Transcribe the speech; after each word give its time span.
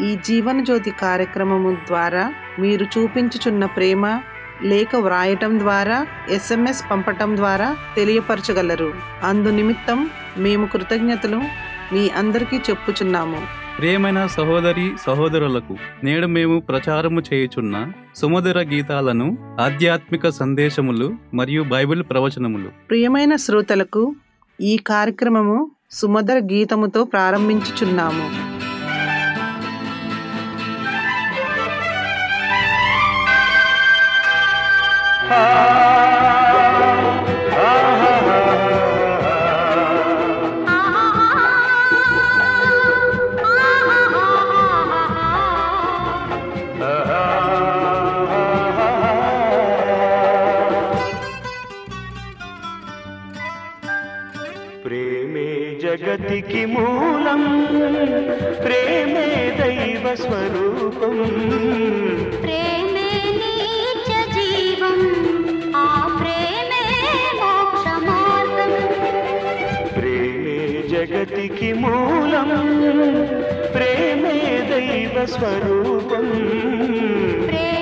ఈ 0.00 0.18
జీవన 0.26 0.62
జ్యోతి 0.62 0.90
కార్యక్రమము 0.90 1.76
ద్వారా 1.86 2.32
మీరు 2.58 2.84
చూపించుచున్న 2.84 3.64
ప్రేమ 3.64 4.20
లేఖ 4.62 4.88
వ్రాయటం 4.96 5.58
ద్వారా 5.58 6.06
ఎస్ఎంఎస్ 6.30 6.90
పంపటం 6.90 7.36
ద్వారా 7.36 7.76
తెలియపరచగలరు. 7.96 8.94
అందు 9.22 9.48
నిమిత్తం 9.48 10.10
మేము 10.38 10.66
కృతజ్ఞతలు 10.66 11.36
మీ 11.92 12.08
అందరికీ 12.08 12.56
చెప్పుచున్నాము. 12.56 13.62
ప్రియమైన 13.78 14.26
సహోదరి 14.26 14.92
సహోదరులకు 15.06 15.76
నేడు 16.04 16.26
మేము 16.26 16.60
ప్రచారము 16.60 17.20
చేయుచున్న 17.20 17.92
సుమధుర 18.16 18.62
గీతాలను 18.62 19.56
ఆధ్యాత్మిక 19.60 20.28
సందేశములు 20.28 21.14
మరియు 21.34 21.62
బైబిల్ 21.62 22.02
ప్రవచనములు. 22.10 22.68
ప్రియమైన 22.88 23.36
శ్రోతలకు 23.36 24.14
ఈ 24.60 24.76
కార్యక్రమము 24.76 25.70
సుమధుర 25.90 26.38
గీతముతో 26.38 27.04
ప్రారంభించుచున్నాము. 27.04 28.51
జగతికి 55.82 56.62
మూలం 56.64 57.42
ప్రేమే 58.62 59.26
దైవ 59.58 60.04
స్వరూపం 60.14 61.16
సృష్టికి 71.62 71.80
మూలం 71.80 72.50
ప్రేమే 73.74 74.38
దైవ 74.70 75.16
స్వరూపం. 75.26 76.26
ప్రేమ 77.46 77.81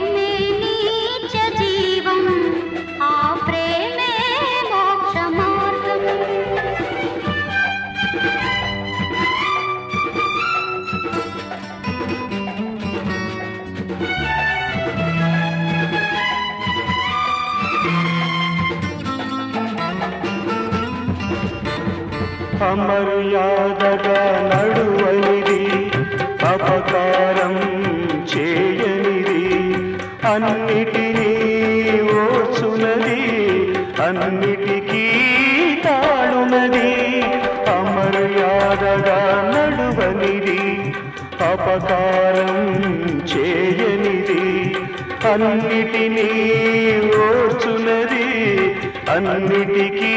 అమర్యాదగా 22.63 24.19
నడువనిది 24.51 25.63
అపకారం 26.47 27.55
చేయనిది. 28.33 29.45
అన్నిటినీ 30.33 31.33
ఓర్చునది 32.03 33.23
అన్నిటికీ 34.03 35.05
తాళునది. 35.85 36.93
అమర్యాదగా 37.77 39.21
నడువనిది 39.55 40.95
అపకారం 41.51 42.55
చేయనిది. 43.33 44.77
అన్నిటినీ 45.33 46.31
ఓర్చునది 47.27 48.29
అన్నిటికీ 49.11 50.15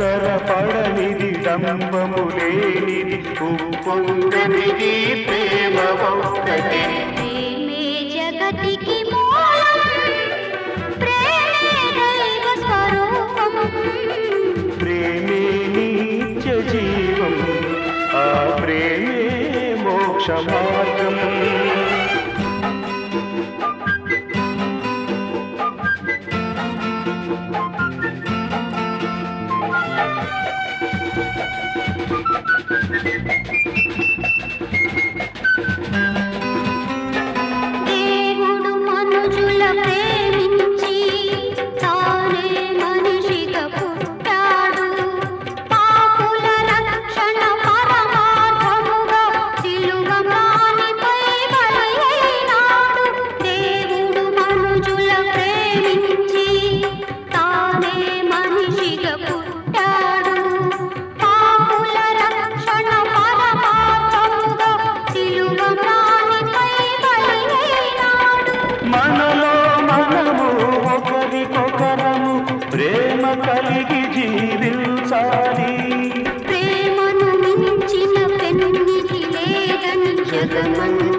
మత్సర 0.00 0.26
పడనిది 0.48 1.30
డంబము 1.44 2.22
లేనిది 2.36 3.18
ఉప్పొంగనిది 3.46 4.92
ప్రేమ 5.24 5.76
ఒక్కటి 6.06 6.80
ప్రేమే 7.16 7.82
జగతికి 8.14 8.96
ప్రేమే 14.80 15.42
నిత్య 15.74 16.54
జీవం 16.70 17.36
ఆ 18.16 18.26
ప్రేమే 18.56 19.20
మోక్ష 19.84 20.30
మార్గం 20.48 21.18
జీవించాలి 74.14 75.72
ప్రేమను 76.46 77.28
మించిన 77.42 78.16
పెన్నిధి 78.38 78.98
లేదని 79.34 80.14
జగమంతా 80.32 81.09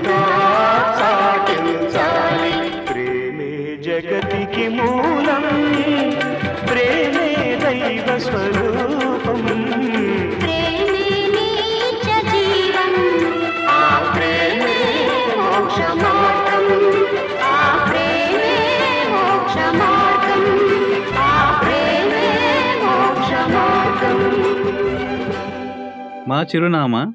నా 26.42 26.46
చిరునామా 26.46 27.14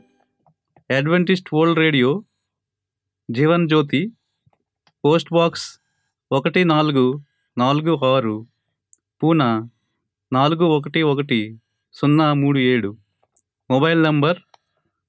Adventist 0.97 1.49
World 1.55 1.79
Radio 1.79 2.25
Jeevan 3.31 3.69
Jyothi 3.69 4.13
post 5.05 5.33
box 5.33 5.81
ఒకటి 6.33 6.65
నాలుగు 6.65 7.23
నాలుగు 7.59 8.05
ఆరు 8.05 8.47
పూనా 9.23 9.69
నాలుగు 10.33 10.65
ఒకటి 10.65 11.03
ఒకటి 11.03 11.61
సున్నా 11.93 12.33
మూడు 12.33 12.59
ఏడు. 12.59 12.99
మొబైల్ 13.71 14.03
నంబర్ 14.03 14.39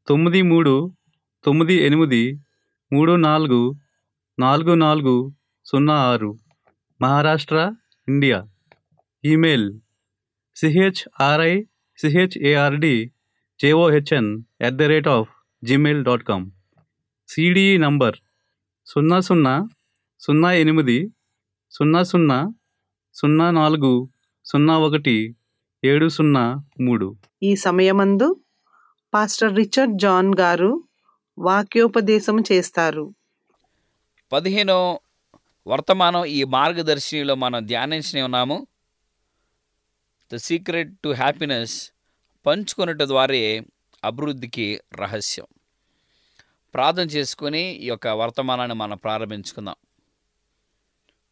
తొమ్మిది 0.08 0.42
మూడు 0.42 0.94
తొమ్మిది 1.46 1.74
ఎనిమిది 1.74 2.40
మూడు 2.94 3.12
నాలుగు 3.12 3.76
నాలుగు 4.40 4.74
నాలుగు 4.74 5.34
సున్నా 5.66 5.94
ఆరు. 5.94 6.38
Maharashtra 7.02 7.74
India. 8.08 8.48
Email 9.26 9.80
CHRI 10.56 11.64
CHARD 11.98 13.12
JOHN 13.62 14.44
at 14.62 14.76
the 14.76 14.82
rate 14.82 15.08
of 15.08 15.30
Gmail 15.64 16.04
dot 16.04 16.24
com 16.24 16.52
CDE 17.28 17.78
number 17.78 18.16
సున్నా 18.86 19.20
సున్నా 19.20 19.70
సున్నా 20.20 20.52
ఎనిమిది 20.54 21.12
సున్నా 21.72 22.04
సున్నా 22.04 22.54
సున్నా 23.14 23.52
నాలుగు 23.52 24.10
సున్నా 24.46 24.80
ఒకటి 24.80 25.36
ఏడు 25.84 26.08
సున్నా 26.10 26.44
మూడు. 26.82 27.16
ఈ 27.44 27.56
సమయమందు 27.56 28.28
పాస్టర్ 29.14 29.56
రిచర్డ్ 29.56 30.00
జాన్ 30.00 30.34
గారు 30.40 30.84
వాక్యోపదేశం 31.38 32.44
చేస్తారు. 32.52 33.16
పదిహేనో 34.32 35.00
వర్తమానం 35.68 36.26
ఈ 36.26 36.44
మార్గదర్శినిలో 36.44 37.36
మనం 37.36 37.66
ధ్యానించనే 37.66 38.24
ఉన్నాము. 38.24 38.68
ద 40.34 40.36
సీక్రెట్ 40.36 40.94
టు 41.04 41.10
హ్యాపీనెస్ 41.10 41.92
పంచుకొనుట 42.48 43.04
ద్వారా 43.04 43.40
అభివృద్ధికి 44.04 44.82
రహస్యం. 44.94 45.48
ప్రార్థన 46.74 47.02
చేసుకొని 47.02 47.62
ఈ 47.76 47.88
యొక్క 47.88 48.08
వర్తమానాన్ని 48.08 48.76
మనం 48.76 48.98
ప్రారంభించుకుందాం. 48.98 49.76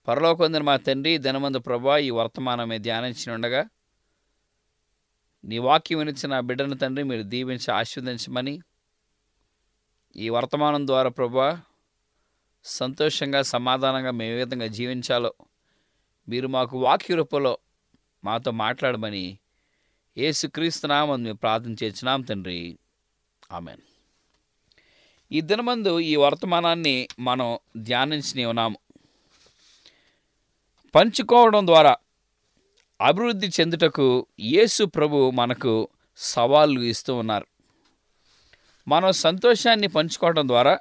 పరలోకొందిన 0.08 0.64
మా 0.64 0.78
తండ్రి 0.78 1.18
ధనమందు 1.18 1.60
ప్రభా 1.60 1.98
ఈ 1.98 2.10
వర్తమానమే 2.10 2.78
ధ్యానించి 2.78 3.34
ఉండగా 3.34 3.62
నీ 5.44 5.58
వాక్యం 5.58 6.00
వినిచిన 6.00 6.40
బిడ్డను 6.40 6.76
తండ్రి 6.76 7.04
మీరు 7.04 7.24
దీవించి 7.24 7.74
ఆశీర్వదించమని 7.74 8.60
ఈ 10.16 10.30
వర్తమానం 10.30 10.88
ద్వారా 10.88 11.10
ప్రభా 11.10 11.62
సంతోషంగా 12.66 13.42
సమాధానంగా 13.42 14.12
మేము 14.12 14.32
ఏ 14.32 14.36
విధంగా 14.36 14.68
జీవించాలో 14.68 15.34
మీరు 16.28 16.48
మాకు 16.48 16.78
వాక్య 16.80 17.16
రూపంలో 17.16 17.58
మాతో 18.24 18.52
మాట్లాడమని 18.52 19.40
ఏసుక్రీస్తునామని 20.18 21.24
మేము 21.24 21.38
ప్రార్థన 21.38 21.76
చేసినాం 21.84 22.22
తండ్రి. 22.22 22.78
ఆమెన్. 23.52 23.82
ఈ 25.32 25.42
దినమందు 25.42 26.00
ఈ 26.00 26.16
వర్తమానాన్ని 26.16 27.08
మనం 27.20 27.60
ధ్యానించి 27.78 28.46
ఉన్నాము 28.46 28.78
పంచుకోవడం 30.96 31.68
ద్వారా 31.68 31.96
అభివృద్ధి 33.02 33.48
చెందుటకు 33.48 34.28
యేసు 34.40 34.84
ప్రభు 34.84 35.32
మనకు 35.32 35.88
సవాళ్ళు 36.18 36.82
ఇస్తూ 36.82 37.16
ఉన్నారు. 37.16 37.48
మనం 38.88 39.12
సంతోషాన్ని 39.12 39.88
పంచుకోవడం 39.88 40.48
ద్వారా 40.48 40.78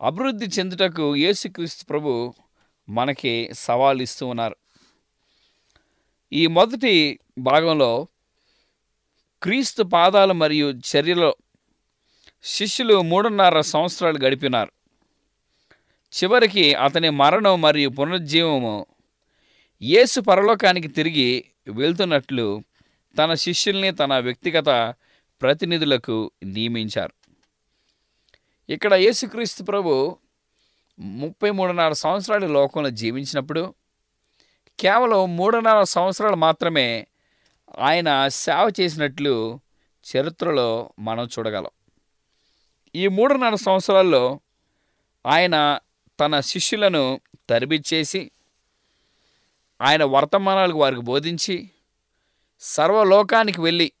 అభివృద్ధి 0.00 0.46
చెందుటకు 0.46 1.16
యేసుక్రీస్తు 1.16 1.84
ప్రభు 1.84 2.34
మనకి 2.88 3.50
సవాలు 3.52 4.02
ఇస్తూ 4.02 4.26
ఉన్నారు. 4.26 4.56
ఈ 6.32 6.46
మొదటి 6.46 7.20
భాగంలో 7.38 8.08
క్రీస్తు 9.42 9.82
పాదాలు 9.82 10.32
మరియు 10.32 10.70
చర్యలో 10.70 11.36
శిష్యులు 12.44 13.02
మూడున్నర 13.02 13.60
సంవత్సరాలు 13.60 14.18
గడిపినారు. 14.18 14.72
చివరికి 16.12 16.74
అతని 16.74 17.10
మరణం 17.10 17.60
మరియు 17.60 17.88
పునరుజ్జీవము 17.88 18.86
యేసు 19.82 20.20
పరలోకానికి 20.20 20.88
తిరిగి 20.88 21.44
వెళ్తున్నట్లు 21.68 22.62
తన 23.18 23.34
శిష్యుల్ని 23.34 23.90
తన 23.90 24.18
వ్యక్తిగత 24.18 24.94
ప్రతినిధులకు 25.42 26.30
నియమించారు. 26.44 27.12
ఇక్కడ 28.68 28.94
యేసుక్రీస్తు 28.94 29.62
ప్రభు 29.62 30.16
ముప్పై 30.98 31.50
మూడున్నర 31.50 31.92
సంవత్సరాలు 31.92 32.46
లోకంలో 32.46 32.90
జీవించినప్పుడు 32.90 33.74
కేవలం 34.78 35.36
మూడున్నర 35.36 35.82
సంవత్సరాలు 35.82 36.36
మాత్రమే 36.36 37.06
ఆయన 37.78 38.28
సేవ 38.28 38.72
చేసినట్లు 38.80 39.60
చరిత్రలో 40.04 40.92
మనం 40.98 41.26
చూడగలం. 41.26 41.70
ఈ 42.94 43.08
మూడున్నర 43.08 43.54
సంవత్సరాల్లో 43.54 44.40
ఆయన 45.26 45.78
తన 46.20 46.40
శిష్యులను 46.40 47.20
తరబిచ్చేసి 47.48 48.30
ఆయన 49.80 50.04
వర్తమానాలకు 50.04 50.78
వారికి 50.78 51.00
బోధించి 51.00 51.70
సర్వలోకానికి 52.60 53.60
వెళ్ళి 53.60 53.92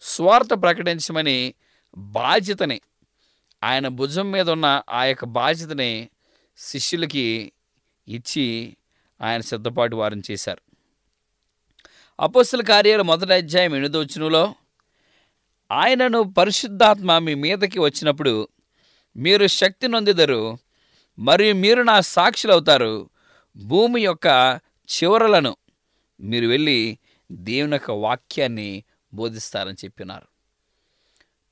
స్వార్థ 0.00 0.62
ప్రకటించమని 0.62 1.54
బాధ్యతని 1.96 2.80
ఆయన 3.64 3.88
భుజం 3.88 4.30
మీద 4.30 4.50
ఉన్న 4.50 4.82
ఆ 4.90 5.04
యొక్క 5.04 5.24
బాధ్యతని 5.24 6.10
శిష్యులకి 6.58 7.52
ఇచ్చి 8.08 8.76
ఆయన 9.20 9.40
సిద్ధపాటు 9.40 9.96
వారిని 9.96 10.22
చేశారు. 10.30 10.71
అపోస్తుల 12.22 12.62
కార్యాలు 12.62 13.02
మొదటి 13.02 13.32
అధ్యాయం 13.34 13.74
ఎనిమిదవచనంలో 13.74 14.54
ఆయనను 15.70 16.22
పరిశుద్ధాత్మ 16.22 17.18
మీ 17.18 17.34
మీదకి 17.34 17.78
వచ్చినప్పుడు 17.78 18.48
మీరు 19.16 19.46
శక్తి 19.46 19.88
నొందిదరు 19.88 20.58
మరియు 21.18 21.54
మీరు 21.54 21.82
నా 21.82 22.00
సాక్షులు 22.00 22.52
అవుతారు 22.52 23.10
భూమి 23.56 24.02
యొక్క 24.02 24.26
చివరలను 24.88 25.56
మీరు 26.20 26.46
వెళ్ళి 26.46 26.98
దేవుని 27.32 27.72
యొక్క 27.72 27.90
వాక్యాన్ని 27.90 28.84
బోధిస్తారని 29.14 29.76
చెప్పినారు. 29.84 30.26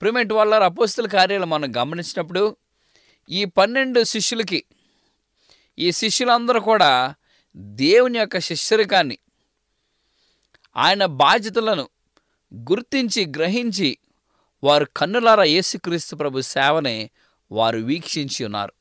ప్రిమెంట్ 0.01 0.33
వల్ల 0.33 0.55
అపోస్తుల 0.55 1.07
కార్యాలు 1.07 1.47
మనం 1.47 1.73
గమనించినప్పుడు 1.77 2.57
ఈ 3.31 3.45
పన్నెండు 3.45 4.05
శిష్యులకి 4.05 4.65
ఈ 5.79 5.91
శిష్యులందరూ 5.91 6.61
కూడా 6.61 7.15
దేవుని 7.57 8.19
యొక్క 8.19 8.39
శిష్యరికాన్ని 8.39 9.19
ఆయన 10.77 11.05
బాధ్యతలను 11.07 11.89
గుర్తించి 12.55 13.27
గ్రహించి 13.27 13.99
వారు 14.65 14.87
కన్నులారా 14.97 15.45
యేసుక్రీస్తు 15.45 16.17
ప్రభు 16.17 16.41
సేవని 16.41 17.11
వారు 17.53 17.79
వీక్షించి 17.79 18.45
ఉన్నారు. 18.45 18.73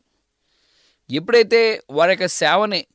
ఎప్పుడైతే 1.11 1.83
వారి 1.91 2.11
యొక్క 2.11 2.25
సేవని 2.25 2.85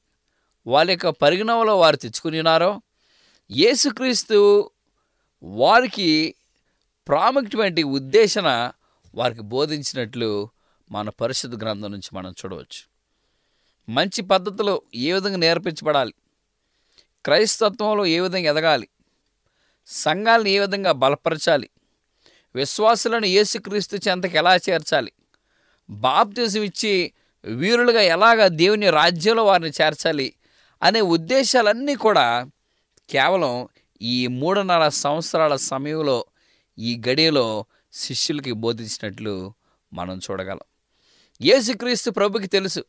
వారి 0.67 0.93
యొక్క 0.93 1.09
పరిగణంలో 1.09 1.79
వారు 1.79 1.97
తెచ్చుకుని 1.97 2.39
ఉన్నారో 2.39 2.83
యేసుక్రీస్తు 3.51 4.71
వారికి 5.43 6.35
ప్రాముఖ్యమైన 7.09 7.83
ఉద్దేశన 7.83 8.73
వారికి 9.15 9.41
బోధించినట్లు 9.41 10.49
మన 10.93 11.09
పరిశుద్ధ 11.09 11.63
గ్రంథం 11.63 11.93
నుంచి 11.93 12.11
మనం 12.13 12.31
చూడవచ్చు. 12.31 12.95
మంచి 13.89 14.23
పద్ధతిలో 14.23 14.83
ఏ 14.95 15.13
విధంగా 15.13 15.37
నేర్పించబడాలి? 15.37 16.15
క్రైస్తత్వంలో 17.25 18.07
ఏ 18.07 18.21
విధంగా 18.21 18.51
ఎదగాలి? 18.51 18.89
సంఘాలను 19.87 20.49
ఏ 20.49 20.59
విధంగా 20.59 20.93
బలపరచాలి? 20.93 21.69
విశ్వాసులను 22.55 23.27
యేసుక్రీస్తు 23.27 23.97
చెంతకు 24.09 24.37
ఎలా 24.37 24.57
చేర్చాలి? 24.57 25.13
బాప్తిజం 25.91 26.63
ఇచ్చి 26.63 27.13
వీరులుగా 27.45 28.01
ఎలాగ 28.01 28.47
దేవుని 28.47 28.91
రాజ్యంలో 28.91 29.45
వారిని 29.45 29.71
చేర్చాలి 29.83 30.35
అనే 30.83 31.01
ఉద్దేశాలన్నీ 31.01 31.95
కూడా 31.95 32.51
కేవలం 33.11 33.69
ఈ 34.03 34.27
మూడున్నర 34.27 34.89
సంవత్సరాల 34.89 35.57
సమయంలో 35.57 36.25
ఈ 36.79 37.03
గడియలో 37.09 37.65
శిష్యులకి 37.93 38.53
బోధించినట్లు 38.53 39.55
మనం 39.93 40.21
చూడగలం. 40.31 40.67
యేసుక్రీస్తు 41.43 42.11
ప్రభుకి 42.11 42.47
తెలుసు. 42.47 42.85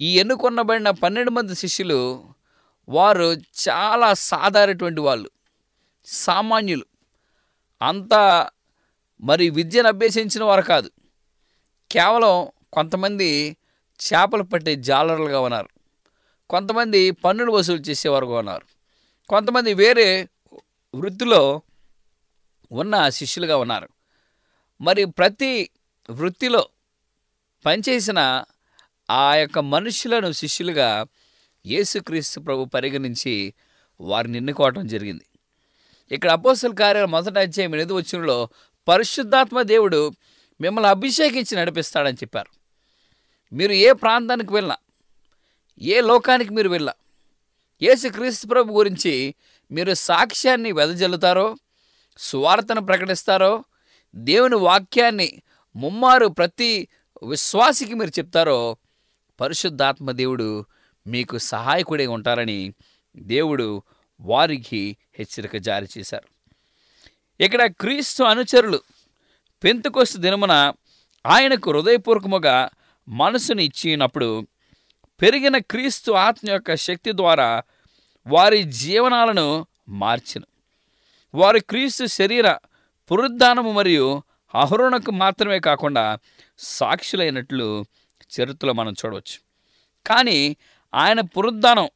ఈ 0.00 0.18
ఎన్నుకొనబడిన 0.18 0.90
పన్నెండు 0.90 1.30
మంది 1.30 1.54
శిష్యులు 1.54 2.24
వారు 2.90 3.34
చాలా 3.68 4.14
సాధారణటువంటి 4.14 5.00
వాళ్ళు 5.00 5.30
సామాన్యులు. 6.06 6.84
అంత 7.82 8.14
మరి 9.20 9.50
విద్యను 9.50 9.88
అభ్యసించిన 9.88 10.44
వారు 10.44 10.62
కాదు. 10.62 10.90
కేవలం 11.92 12.48
కొంతమంది 12.72 13.56
చేపలు 14.00 14.42
పట్టే 14.42 14.76
జాలరులుగా 14.76 15.40
ఉన్నారు. 15.40 15.68
కొంతమంది 16.50 17.10
పన్నులు 17.10 17.52
వసూలు 17.52 17.80
చేసేవారుగా 17.80 18.38
ఉన్నారు. 18.38 18.66
కొంతమంది 19.28 19.74
వేరే 19.74 20.28
వృత్తిలో 20.94 21.62
ఉన్న 22.72 23.08
శిష్యులుగా 23.08 23.56
ఉన్నారు. 23.56 23.88
మరి 24.80 25.04
ప్రతి 25.04 25.70
వృత్తిలో 26.10 26.68
పనిచేసిన 27.66 28.44
ఆ 29.10 29.34
యొక్క 29.34 29.58
మనుషులను 29.58 30.32
శిష్యులుగా 30.32 31.06
యేసుక్రీస్తు 31.66 32.40
ప్రభు 32.40 32.64
పరిగణించి 32.64 33.54
వారిని 34.00 34.38
ఎన్నుకోవటం 34.38 34.86
జరిగింది. 34.86 35.24
ఇక్కడ 36.12 36.30
అపోసల 36.30 36.72
కార్యాలు 36.74 37.06
మొదట 37.06 37.38
అధ్యాయం 37.38 37.74
ఎనిమిది 37.74 37.92
వచ్చినలో 37.92 38.48
పరిశుద్ధాత్మ 38.88 39.62
దేవుడు 39.62 40.12
మిమ్మల్ని 40.60 40.90
అభిషేకించి 40.90 41.56
నడిపిస్తాడని 41.56 42.14
చెప్పారు. 42.14 42.50
మీరు 43.52 43.72
ఏ 43.72 43.92
ప్రాంతానికి 43.92 44.52
వెళ్ళినా 44.52 44.76
ఏ 45.82 46.00
లోకానికి 46.00 46.50
మీరు 46.50 46.68
వెళ్ళా 46.68 46.94
యేసుక్రీస్తు 47.82 48.46
ప్రభు 48.46 48.72
గురించి 48.72 49.34
మీరు 49.70 49.94
సాక్ష్యాన్ని 49.94 50.72
వెదజల్లుతారో 50.72 51.56
సువార్తను 52.18 52.80
ప్రకటిస్తారో 52.80 53.64
దేవుని 54.14 54.56
వాక్యాన్ని 54.56 55.42
ముమ్మారు 55.76 56.26
ప్రతి 56.26 56.88
విశ్వాసికి 57.28 57.94
మీరు 57.94 58.10
చెప్తారో 58.18 58.76
పరిశుద్ధాత్మ 59.40 60.10
దేవుడు 60.10 60.66
మీకు 61.06 61.38
సహాయకుడే 61.38 62.06
ఉంటారని 62.06 62.74
దేవుడు 63.16 63.82
వారికి 64.20 64.96
హెచ్చరిక 65.18 65.56
జారీ 65.56 65.86
చేశారు. 65.98 66.28
ఇక్కడ 67.42 67.66
క్రీస్తు 67.66 68.22
అనుచరులు 68.22 68.80
పెంతుకొస్తు 69.64 70.18
దినమున 70.18 70.72
ఆయనకు 71.26 71.72
హృదయపూర్వకముగా 71.72 72.70
మనసుని 73.08 73.64
ఇచ్చినప్పుడు 73.64 74.46
పెరిగిన 75.22 75.58
క్రీస్తు 75.58 76.12
ఆత్మ 76.12 76.50
యొక్క 76.50 76.74
శక్తి 76.74 77.12
ద్వారా 77.12 77.62
వారి 78.26 78.62
జీవనాలను 78.62 79.66
మార్చిన. 79.88 80.42
వారి 81.34 81.60
క్రీస్తు 81.60 82.06
శరీర 82.06 82.52
పునరుద్ధానము 83.12 83.72
మరియు 83.72 84.22
అహరుణకు 84.54 85.10
మాత్రమే 85.10 85.60
కాకుండా 85.60 86.18
సాక్షులైనట్లు 86.58 87.84
చరిత్రలో 88.40 88.72
మనం 88.72 88.92
చూడవచ్చు. 88.92 89.38
కానీ 90.06 90.56
ఆయన 90.94 91.20
పునరుద్ధానం 91.20 91.88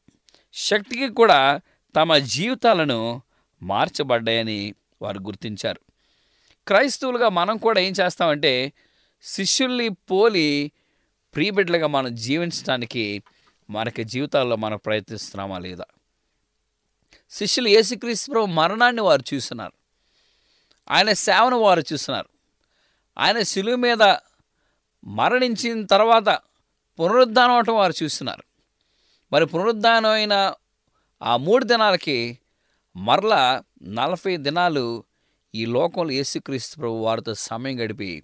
శక్తికి 0.54 1.08
కూడా 1.08 1.60
తమ 1.96 2.16
జీవితాలను 2.18 3.22
మార్చబడ్డాయని 3.62 4.74
వారు 5.02 5.18
గుర్తించారు. 5.18 5.80
క్రైస్తవులుగా 6.66 7.28
మనం 7.28 7.56
కూడా 7.56 7.80
ఏం 7.80 7.92
చేస్తామంటే 8.00 8.72
శిష్యుల్ని 9.22 9.88
పోలి 9.88 10.72
ప్రీబిడ్లుగా 11.34 11.86
మనం 11.86 12.14
జీవించడానికి 12.14 13.22
మనకి 13.70 14.04
జీవితాల్లో 14.04 14.56
మనం 14.56 14.76
ప్రయత్నిస్తున్నామా 14.76 15.58
లేదా? 15.58 15.84
శిష్యులు 17.30 17.68
యేసుక్రీస్తు 17.68 18.32
మరణాన్ని 18.32 19.02
వారు 19.02 19.34
చూస్తున్నారు. 19.34 19.72
ఆయన 20.90 21.12
సేవను 21.12 21.56
వారు 21.56 21.84
చూస్తున్నారు. 21.92 22.28
ఆయన 23.18 23.42
శిలువు 23.42 23.76
మీద 23.76 24.16
మరణించిన 25.04 25.86
తర్వాత 25.86 26.28
పునరుద్ధానం 27.00 27.52
అవటం 27.52 27.74
వారు 27.74 27.94
చూస్తున్నారు. 28.02 28.53
మరి 29.34 29.46
పునరుద్ధానం 29.46 30.10
అయిన 30.10 30.54
ఆ 31.22 31.36
మూడు 31.36 31.64
దినాలకి 31.64 32.38
మరలా 32.96 33.62
నలభై 33.82 34.36
దినాలు 34.36 35.04
ఈ 35.54 35.64
లోకంలో 35.66 36.10
యేసుక్రీస్తు 36.10 36.76
ప్రభు 36.76 36.94
వారితో 36.94 37.34
సమయం 37.34 37.80
గడిపి 37.80 38.22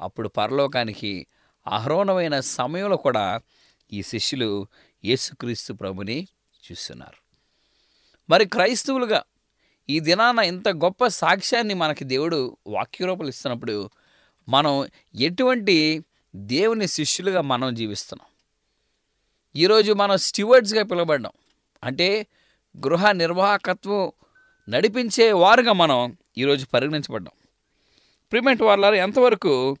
అప్పుడు 0.00 0.28
పరలోకానికి 0.28 1.26
అహరోణమైన 1.66 2.40
సమయంలో 2.40 2.96
కూడా 2.96 3.40
ఈ 3.92 4.02
శిష్యులు 4.02 4.68
యేసుక్రీస్తు 5.04 5.72
ప్రభుని 5.72 6.28
చూస్తున్నారు. 6.72 7.18
మరి 8.30 8.44
క్రైస్తవులుగా 8.46 9.22
ఈ 9.88 10.00
దినాన 10.00 10.38
ఇంత 10.38 10.68
గొప్ప 10.68 11.06
సాక్ష్యాన్ని 11.06 11.74
మనకి 11.74 12.04
దేవుడు 12.04 12.56
వాక్యరూపలు 12.66 13.28
ఇస్తున్నప్పుడు 13.28 13.90
మనం 14.48 14.88
ఎటువంటి 15.14 16.04
దేవుని 16.36 16.86
శిష్యులుగా 16.86 17.40
మనం 17.40 17.74
జీవిస్తున్నాం? 17.74 18.29
ఈరోజు 19.56 19.92
మనం 19.92 20.16
స్టివర్డ్స్గా 20.16 20.82
పిలువబడ్డాం. 20.82 21.32
అంటే 21.84 22.26
గృహ 22.86 23.12
నిర్వాహకత్వం 23.12 24.12
నడిపించే 24.68 25.32
వారుగా 25.32 25.72
మనం 25.72 26.16
ఈరోజు 26.38 26.66
పరిగణించబడ్డాం. 26.66 27.32
ప్రిమెంట్ 28.32 28.62
వాళ్ళ 28.62 28.84
ఎంతవరకు 28.84 29.76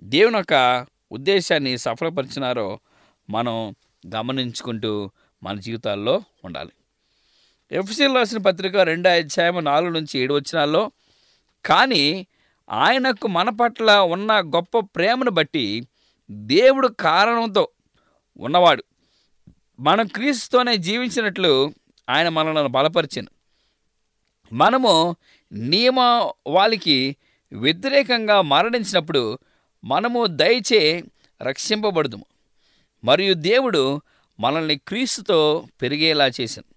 దేవుని 0.00 0.36
యొక్క 0.36 0.86
ఉద్దేశాన్ని 1.12 1.78
సఫలపరిచినారో 1.78 2.78
మనం 3.30 3.74
గమనించుకుంటూ 4.14 5.10
మన 5.42 5.60
జీవితాల్లో 5.60 6.22
ఉండాలి. 6.44 6.72
ఎఫ్సీలు 7.72 8.14
రాసిన 8.14 8.38
పత్రిక 8.38 8.76
రెండో 8.76 9.10
అధ్యాయం 9.10 9.64
నాలుగు 9.64 9.90
నుంచి 9.90 10.18
ఏడు 10.18 10.34
వచ్చినాల్లో 10.34 10.90
కానీ 11.64 12.26
ఆయనకు 12.70 13.28
మన 13.28 13.48
పట్ల 13.48 13.92
ఉన్న 13.92 14.32
గొప్ప 14.32 14.78
ప్రేమను 14.78 15.30
బట్టి 15.30 15.88
దేవుడు 16.30 16.88
కారణంతో 16.88 17.68
ఉన్నవాడు 18.36 18.84
మనం 19.80 20.06
క్రీస్తుతోనే 20.06 20.76
జీవించినట్లు 20.76 21.74
ఆయన 22.10 22.28
మనల్ని 22.28 22.68
బలపరిచిన 22.68 23.24
మనము 24.52 25.16
నియమ 25.52 26.00
వాళ్ళకి 26.46 27.16
వ్యతిరేకంగా 27.52 28.40
మరణించినప్పుడు 28.40 29.38
మనము 29.84 30.26
దయచే 30.26 31.04
రక్షింపబడుదుము. 31.42 32.24
మరియు 33.04 33.34
దేవుడు 33.34 34.00
మనల్ని 34.40 34.76
క్రీస్తుతో 34.76 35.64
పెరిగేలా 35.82 36.26
చేసింది 36.26 36.74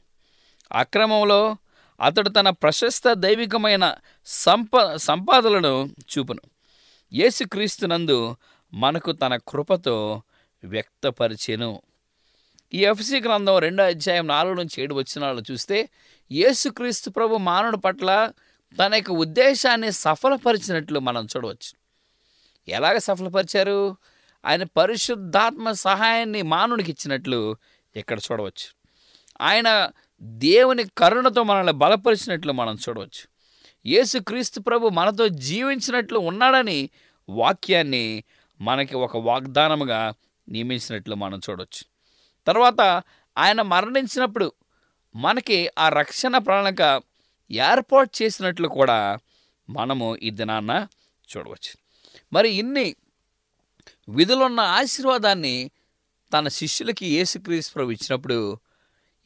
అక్రమంలో 0.71 1.57
అతడు 2.01 2.29
తన 2.29 2.49
ప్రశస్త 2.49 3.13
దైవికమైన 3.13 3.95
సంప 4.25 4.95
సంపాదనలను 4.95 5.89
చూపును. 6.17 6.41
యేసుక్రీస్తునందు 7.13 8.35
మనకు 8.73 9.11
తన 9.11 9.35
కృపతో 9.35 10.21
వ్యక్తపరిచెను. 10.63 11.81
ఈ 12.73 12.83
ఎఫ్సి 12.85 13.21
గ్రంథం 13.21 13.57
రెండో 13.57 13.83
అధ్యాయం 13.83 14.27
నాలుగు 14.27 14.53
నుంచి 14.53 14.81
ఏడు 14.83 14.95
వచ్చినాలు 14.95 15.41
చూస్తే 15.51 15.89
యేసుక్రీస్తు 16.31 17.09
ప్రభు 17.09 17.37
మానవుడి 17.37 17.77
పట్ల 17.77 18.31
తన 18.79 18.95
యొక్క 18.95 19.11
ఉద్దేశాన్ని 19.11 19.91
సఫలపరిచినట్లు 19.91 20.99
మనం 20.99 21.25
చూడవచ్చు. 21.25 21.71
ఎలాగ 22.67 22.97
సఫలపరిచారు? 22.97 23.95
ఆయన 24.45 24.63
పరిశుద్ధాత్మ 24.63 25.71
సహాయాన్ని 25.71 26.41
మానవునికి 26.41 26.91
ఇచ్చినట్లు 26.91 27.55
ఇక్కడ 27.95 28.19
చూడవచ్చు. 28.19 28.67
ఆయన 29.41 29.91
దేవుని 30.21 30.83
కరుణతో 30.97 31.43
మనల్ని 31.43 31.73
బలపరిచినట్లు 31.73 32.53
మనం 32.53 32.77
చూడవచ్చు. 32.89 33.23
యేసుక్రీస్తు 33.85 34.59
ప్రభు 34.59 34.89
మనతో 34.89 35.27
జీవించినట్లు 35.27 36.19
ఉన్నాడని 36.19 36.89
వాక్యాన్ని 37.29 38.23
మనకి 38.61 38.95
ఒక 38.95 39.17
వాగ్దానముగా 39.17 40.13
నియమించినట్లు 40.49 41.15
మనం 41.15 41.41
చూడవచ్చు. 41.49 41.96
తర్వాత 42.47 42.81
ఆయన 43.37 43.61
మరణించినప్పుడు 43.61 44.47
మనకి 45.15 45.57
ఆ 45.77 45.89
రక్షణ 45.89 46.37
ప్రణాళిక 46.37 46.81
ఏర్పాటు 47.51 48.23
చేసినట్లు 48.23 48.67
కూడా 48.67 48.99
మనము 49.69 50.07
ఈ 50.15 50.29
దినాన్న 50.29 50.87
చూడవచ్చు. 51.29 51.73
మరి 52.33 52.49
ఇన్ని 52.55 52.87
విధులున్న 54.09 54.59
ఆశీర్వాదాన్ని 54.59 55.55
తన 56.31 56.47
శిష్యులకి 56.47 57.05
యేసుక్రీస్తు 57.05 57.73
ప్రభు 57.73 57.91
ఇచ్చినప్పుడు 57.91 58.37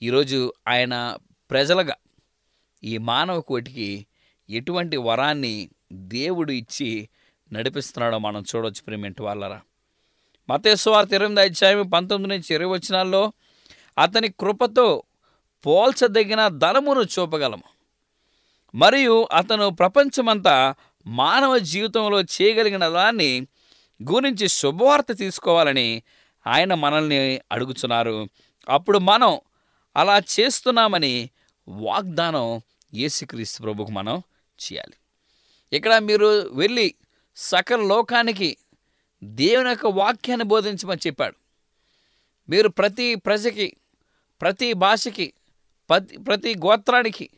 ఈరోజు 0.02 0.40
ఆయన 0.68 0.96
ప్రజలుగా 1.50 1.96
ఈ 2.84 2.98
మానవ 2.98 3.40
కోటికి 3.42 3.90
ఎటువంటి 4.50 4.98
వరాన్ని 4.98 5.56
దేవుడు 5.92 6.52
ఇచ్చి 6.52 6.90
నడిపిస్తున్నాడో 7.52 8.20
మనం 8.20 8.42
చూడవచ్చు 8.50 8.82
ప్రేమింటి 8.88 9.22
వాళ్ళరా 9.22 9.60
మతేశ్వార్త 10.52 11.14
ఇరవై 11.14 11.44
అధ్యాయం 11.44 11.90
పంతొమ్మిది 11.90 12.34
నుంచి 12.34 12.56
ఇరవై 12.56 12.78
వచ్చినాల్లో 12.78 13.34
అతని 13.98 14.32
కృపతో 14.32 15.04
పోల్చదగిన 15.66 16.48
ధనమును 16.48 17.02
చూపగలము. 17.02 17.64
మరియు 18.76 19.28
అతను 19.32 19.70
ప్రపంచమంతా 19.70 20.76
మానవ 21.08 21.58
జీవితంలో 21.58 22.22
చేయగలిగిన 22.22 22.90
దాన్ని 22.90 23.48
గురించి 24.12 24.48
శుభవార్త 24.48 25.12
తీసుకోవాలని 25.12 26.04
ఆయన 26.48 26.74
మనల్ని 26.74 27.42
అడుగుతున్నారు 27.52 28.28
అప్పుడు 28.70 28.98
మనం 29.00 29.40
అలా 29.96 30.18
చేస్తున్నామని 30.18 31.30
వాగ్దానం 31.68 32.62
యేసుక్రీస్తు 32.94 33.62
ప్రభుకు 33.62 33.92
మనం 33.92 34.22
చేయాలి. 34.64 34.94
ఇక్కడ 35.76 35.98
మీరు 35.98 36.28
వెళ్ళి 36.52 36.94
సకల 37.36 37.82
లోకానికి 37.82 38.58
దేవుని 39.24 39.70
యొక్క 39.70 39.86
వాక్యాన్ని 39.86 40.46
బోధించమని 40.46 41.00
చెప్పాడు. 41.08 41.36
మీరు 42.50 42.70
ప్రతి 42.70 43.16
ప్రజకి 43.16 43.76
ప్రతి 44.42 44.74
భాషకి 44.74 45.34
ప్రతి 45.90 46.18
ప్రతి 46.18 46.56
గోత్రానికి 46.56 47.30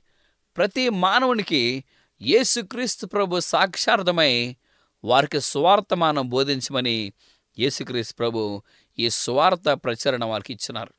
ప్రతి 0.57 0.89
మానవునికి 0.89 1.83
యేసుక్రీస్తు 2.21 3.05
ప్రభు 3.05 3.39
సాక్షార్థమై 3.39 4.55
వారికి 5.03 5.41
స్వార్థమానం 5.41 6.29
బోధించమని 6.29 7.13
యేసుక్రీస్తు 7.59 8.15
ప్రభు 8.15 8.61
ఈ 8.99 9.09
స్వార్థ 9.09 9.69
ప్రచురణ 9.69 10.25
వారికి 10.25 10.53
ఇచ్చినారు. 10.53 10.93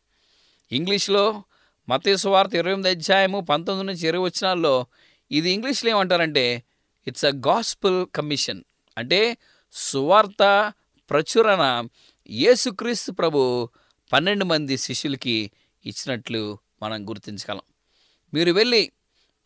ఇంగ్లీష్లో 0.73 1.45
మత 1.89 2.15
స్వార్థ 2.15 2.55
ఇరవై 2.55 2.73
ఎనిమిది 2.73 2.89
అధ్యాయము 2.89 3.41
పంతొమ్మిది 3.41 3.93
నుంచి 3.93 4.09
ఇరవై 4.09 4.25
వచ్చినాల్లో 4.25 4.87
ఇది 5.31 5.51
ఇంగ్లీష్లో 5.51 5.91
ఏమంటారంటే 5.91 6.63
ఇట్స్ 7.07 7.25
అ 7.25 7.31
గాస్పుల్ 7.31 8.07
కమిషన్ 8.15 8.63
అంటే 8.99 9.37
సువార్త 9.75 10.73
ప్రచురణ 11.11 11.89
యేసుక్రీస్తు 12.31 13.13
ప్రభు 13.13 13.69
పన్నెండు 14.13 14.45
మంది 14.45 14.79
శిష్యులకి 14.79 15.51
ఇచ్చినట్లు 15.87 16.59
మనం 16.83 17.09
గుర్తించగలం. 17.09 17.61
మీరు 18.35 18.53
వెళ్ళి 18.53 18.93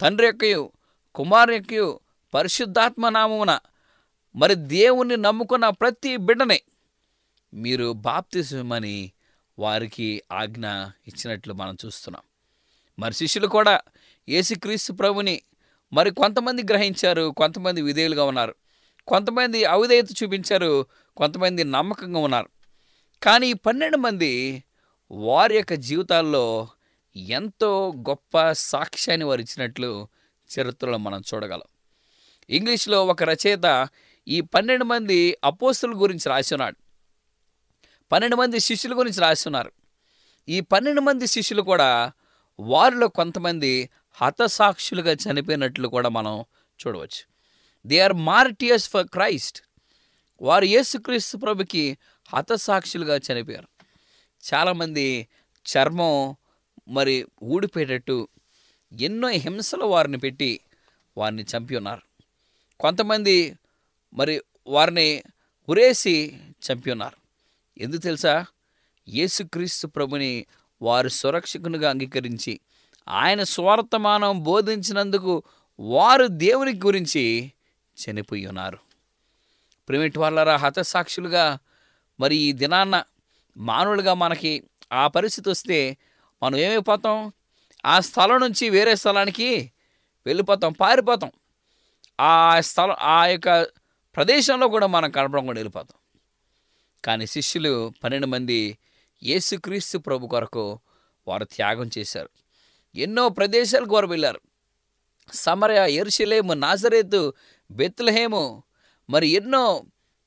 తండ్రి 0.01 0.27
యొక్క 0.27 0.45
యొక్కయు 0.45 2.01
పరిశుద్ధాత్మ 2.35 3.09
నామమున 3.09 3.59
మరి 4.37 4.55
దేవుణ్ణి 4.55 5.17
నమ్ముకున్న 5.17 5.69
ప్రతి 5.69 6.17
బిడ్డనే 6.17 6.63
మీరు 7.55 7.93
బాప్తిజమని 7.93 9.13
వారికి 9.59 10.23
ఆజ్ఞ 10.33 10.67
ఇచ్చినట్లు 11.07 11.55
మనం 11.55 11.77
చూస్తున్నాం. 11.87 12.23
మరి 12.99 13.15
శిష్యులు 13.15 13.47
కూడా 13.47 13.81
యేసుక్రీస్తు 14.29 14.93
ప్రభుని 14.93 15.43
మరి 15.93 16.11
కొంతమంది 16.11 16.63
గ్రహించారు 16.63 17.35
కొంతమంది 17.37 17.83
విధేయులుగా 17.83 18.25
ఉన్నారు. 18.25 18.55
కొంతమంది 19.09 19.65
అవిధేయత 19.65 20.07
చూపించారు 20.23 20.87
కొంతమంది 21.17 21.65
నమ్మకంగా 21.65 22.19
ఉన్నారు. 22.19 22.49
కానీ 23.23 23.49
ఈ 23.49 23.53
పన్నెండు 23.53 23.97
మంది 23.97 24.65
వారి 25.11 25.57
యొక్క 25.57 25.75
జీవితాల్లో 25.75 26.69
ఎంతో 27.17 27.93
గొప్ప 27.97 28.53
సాక్ష్యాన్ని 28.53 29.25
వారు 29.25 29.41
ఇచ్చినట్లు 29.41 30.09
చరిత్రలో 30.51 30.99
మనం 30.99 31.23
చూడగలం. 31.35 31.69
ఇంగ్లీష్లో 32.51 33.07
ఒక 33.07 33.23
రచయిత 33.23 33.89
ఈ 34.29 34.41
పన్నెండు 34.41 34.85
మంది 34.85 35.37
అపోస్తుల 35.45 35.93
గురించి 35.97 36.29
రాసి 36.29 36.55
ఉన్నాడు. 36.55 36.77
పన్నెండు 38.13 38.37
మంది 38.37 38.61
శిష్యుల 38.61 38.99
గురించి 38.99 39.21
రాసి 39.21 39.49
ఉన్నారు. 39.49 39.73
ఈ 40.49 40.61
పన్నెండు 40.61 41.01
మంది 41.01 41.27
శిష్యులు 41.27 41.63
కూడా 41.63 42.13
వారిలో 42.61 43.09
కొంతమంది 43.09 43.91
హతసాక్షులుగా 44.13 45.13
చనిపోయినట్లు 45.13 45.89
కూడా 45.89 46.09
మనం 46.09 46.45
చూడవచ్చు. 46.87 47.38
They 47.89 48.01
are 48.01 48.13
martyrs 48.13 48.91
for 48.91 49.07
Christ 49.07 49.63
వారు 50.43 50.65
యేసుక్రీస్తు 50.65 51.37
ప్రభుకి 51.37 51.99
హతసాక్షులుగా 52.35 53.17
చనిపోయారు. 53.17 53.69
చాలామంది 54.55 55.29
చర్మం 55.67 56.37
మరి 56.89 57.27
ఊడిపోయేటట్టు 57.43 58.29
ఎన్నో 59.01 59.29
హింసలు 59.29 59.85
వారిని 59.85 60.19
పెట్టి 60.19 60.61
వారిని 61.19 61.43
చంపి 61.43 61.77
ఉన్నారు. 61.77 62.03
కొంతమంది 62.81 63.57
మరి 64.15 64.43
వారిని 64.67 65.23
ఉరేసి 65.69 66.41
చంపి 66.51 66.91
ఉన్నారు. 66.91 67.17
ఎందుకు 67.83 68.01
తెలుసా? 68.01 68.47
యేసుక్రీస్తు 69.09 69.87
ప్రభుని 69.87 70.47
వారు 70.83 71.09
సురక్షకునిగా 71.09 71.91
అంగీకరించి 71.91 72.61
ఆయన 73.09 73.43
స్వార్థమానం 73.43 74.43
బోధించినందుకు 74.43 75.43
వారు 75.81 76.27
దేవుని 76.27 76.73
గురించి 76.73 77.53
చనిపోయి 78.01 78.47
ఉన్నారు 78.47 78.79
ప్రిమిట్ 79.89 80.19
వాళ్ళరా 80.19 80.57
హతసాక్షులుగా 80.57 81.59
మరి 82.21 82.37
ఈ 82.37 82.53
దినాన్న 82.53 83.05
మానవులుగా 83.57 84.15
మనకి 84.15 84.65
ఆ 84.93 85.09
పరిస్థితి 85.09 85.51
వస్తే 85.51 85.97
మనం 86.43 86.57
ఏమైపోతాం? 86.57 87.33
ఆ 87.87 88.01
స్థలం 88.01 88.41
నుంచి 88.41 88.71
వేరే 88.71 88.95
స్థలానికి 88.95 89.73
వెళ్ళిపోతాం 90.27 90.73
పారిపోతాం. 90.73 91.33
ఆ 92.21 92.61
స్థలం 92.61 92.97
ఆ 93.01 93.27
యొక్క 93.27 93.63
ప్రదేశంలో 94.17 94.69
కూడా 94.69 94.87
మనం 94.87 95.11
కనపడకుండా 95.11 95.59
వెళ్ళిపోతాం. 95.59 95.99
కానీ 97.05 97.27
శిష్యులు 97.27 97.93
పన్నెండు 98.05 98.27
మంది 98.27 98.79
యేసుక్రీస్తు 99.23 99.99
ప్రభు 99.99 100.27
కొరకు 100.27 100.81
వారు 101.29 101.45
త్యాగం 101.45 101.91
చేశారు. 101.99 102.31
ఎన్నో 102.95 103.29
ప్రదేశాలకు 103.29 103.95
వారు 103.95 104.07
వెళ్ళారు. 104.07 104.41
సమరయ 105.33 105.93
ఎరుషలేము 105.95 106.55
నాజరేతు 106.55 107.35
బెత్లహేము. 107.71 108.63
మరి 109.11 109.29
ఎన్నో 109.29 109.85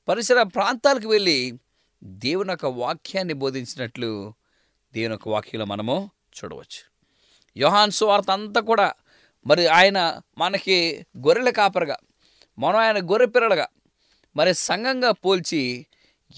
పరిసర 0.08 0.42
ప్రాంతాలకు 0.42 1.08
వెళ్ళి 1.08 1.58
దేవుని 2.04 2.50
యొక్క 2.50 2.66
వాక్యాన్ని 2.66 3.34
బోధించినట్లు 3.34 4.34
దేవుని 4.94 5.12
యొక్క 5.12 5.28
వాక్యంలో 5.28 5.66
మనము 5.66 6.10
చూడవచ్చు. 6.38 6.80
యోహాన్ 7.56 7.90
సువార్త 7.90 8.30
అంతా 8.30 8.60
కూడా 8.60 8.92
మరి 9.46 9.66
ఆయన 9.66 10.20
మనకి 10.38 11.06
గొర్రెల 11.18 11.50
కాపరగా 11.50 11.96
మనం 12.58 12.76
ఆయన 12.76 13.10
గొర్రె 13.10 13.26
పిల్లలుగా 13.26 13.66
మరి 14.36 14.54
సంఘంగా 14.54 15.10
పోల్చి 15.10 15.86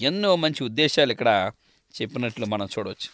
ఎన్నో 0.01 0.35
మంచి 0.35 0.63
ఉద్దేశాలు 0.63 1.11
ఇక్కడ 1.11 1.51
చెప్పినట్లు 2.01 2.45
మనం 2.45 2.67
చూడవచ్చు. 2.79 3.09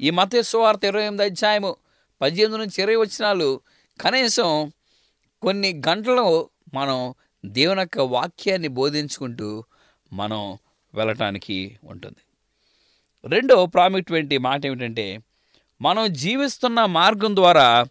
ఈ 0.00 0.10
మత 0.10 0.40
సువార్త 0.40 0.84
ఇరవై 0.84 1.02
ఎనిమిది 1.02 1.24
అధ్యాయము 1.24 1.76
పద్దెనిమిది 2.20 2.58
నుంచి 2.58 2.82
ఇరవై 2.82 2.96
వచ్చినాలు 2.96 3.60
కనీసం 4.00 4.72
కొన్ని 5.42 5.82
గంటలు 5.88 6.50
మనం 6.74 7.14
దేవుని 7.46 7.80
యొక్క 7.80 7.98
వాక్యాన్ని 7.98 8.68
బోధించుకుంటూ 8.68 9.64
మనం 10.12 10.58
వెళ్ళటానికి 10.94 11.78
ఉంటుంది. 11.84 12.22
రెండో 13.28 13.66
ప్రాముఖ్యమైన 13.66 14.38
మాట 14.38 14.66
ఏమిటంటే 14.66 15.20
మనం 15.82 16.12
జీవిస్తున్న 16.12 16.84
మార్గం 16.84 17.36
ద్వారా 17.36 17.86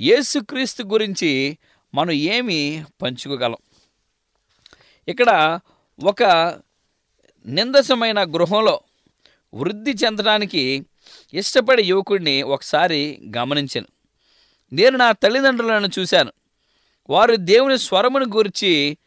యేసుక్రీస్తు 0.00 0.82
గురించి 0.82 1.58
మనం 1.94 2.10
ఏమి 2.10 2.84
పంచుకోగలం. 3.02 3.56
ఇక్కడ 5.08 5.60
ఒక 6.04 6.22
నిందసమైన 7.46 8.22
గృహంలో 8.22 8.80
వృద్ధి 9.54 9.90
చెందడానికి 9.90 10.86
ఇష్టపడే 11.34 11.82
యువకుడిని 11.82 12.42
ఒకసారి 12.42 13.30
గమనించాను. 13.36 13.86
నేను 14.72 14.96
నా 14.96 15.12
తల్లిదండ్రులను 15.12 15.88
చూశాను. 15.98 16.32
వారు 17.08 17.36
దేవుని 17.36 17.78
స్వరమును 17.78 18.26
గురించి 18.36 18.98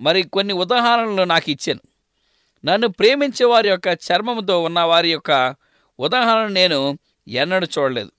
మరి 0.00 0.22
కొన్ని 0.22 0.52
ఉదాహరణలు 0.52 1.22
నాకు 1.22 1.50
ఇచ్చాను. 1.50 1.80
నన్ను 2.64 2.88
ప్రేమించే 2.88 3.46
వారి 3.46 3.68
యొక్క 3.68 3.86
చర్మముతో 3.86 4.62
ఉన్న 4.62 4.80
వారి 4.80 5.12
యొక్క 5.12 5.54
ఉదాహరణ 6.00 6.46
నేను 6.46 6.98
ఎన్నడూ 7.28 7.66
చూడలేదు. 7.78 8.10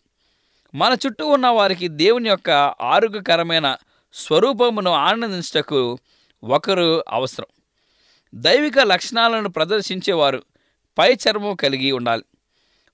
మన 0.75 0.97
చుట్టూ 1.05 1.27
ఉన్న 1.27 1.47
వారికి 1.47 1.87
దేవుని 1.87 2.29
యొక్క 2.29 2.49
ఆరోగ్యకరమైన 2.81 3.77
స్వరూపమును 4.13 4.91
ఆనందించటకు 4.91 5.97
ఒకరు 6.43 7.03
అవసరం. 7.09 7.45
దైవిక 8.35 8.79
లక్షణాలను 8.79 9.49
ప్రదర్శించేవారు 9.49 10.43
పై 10.97 11.13
చర్మం 11.13 11.55
కలిగి 11.55 11.91
ఉండాలి. 11.91 12.23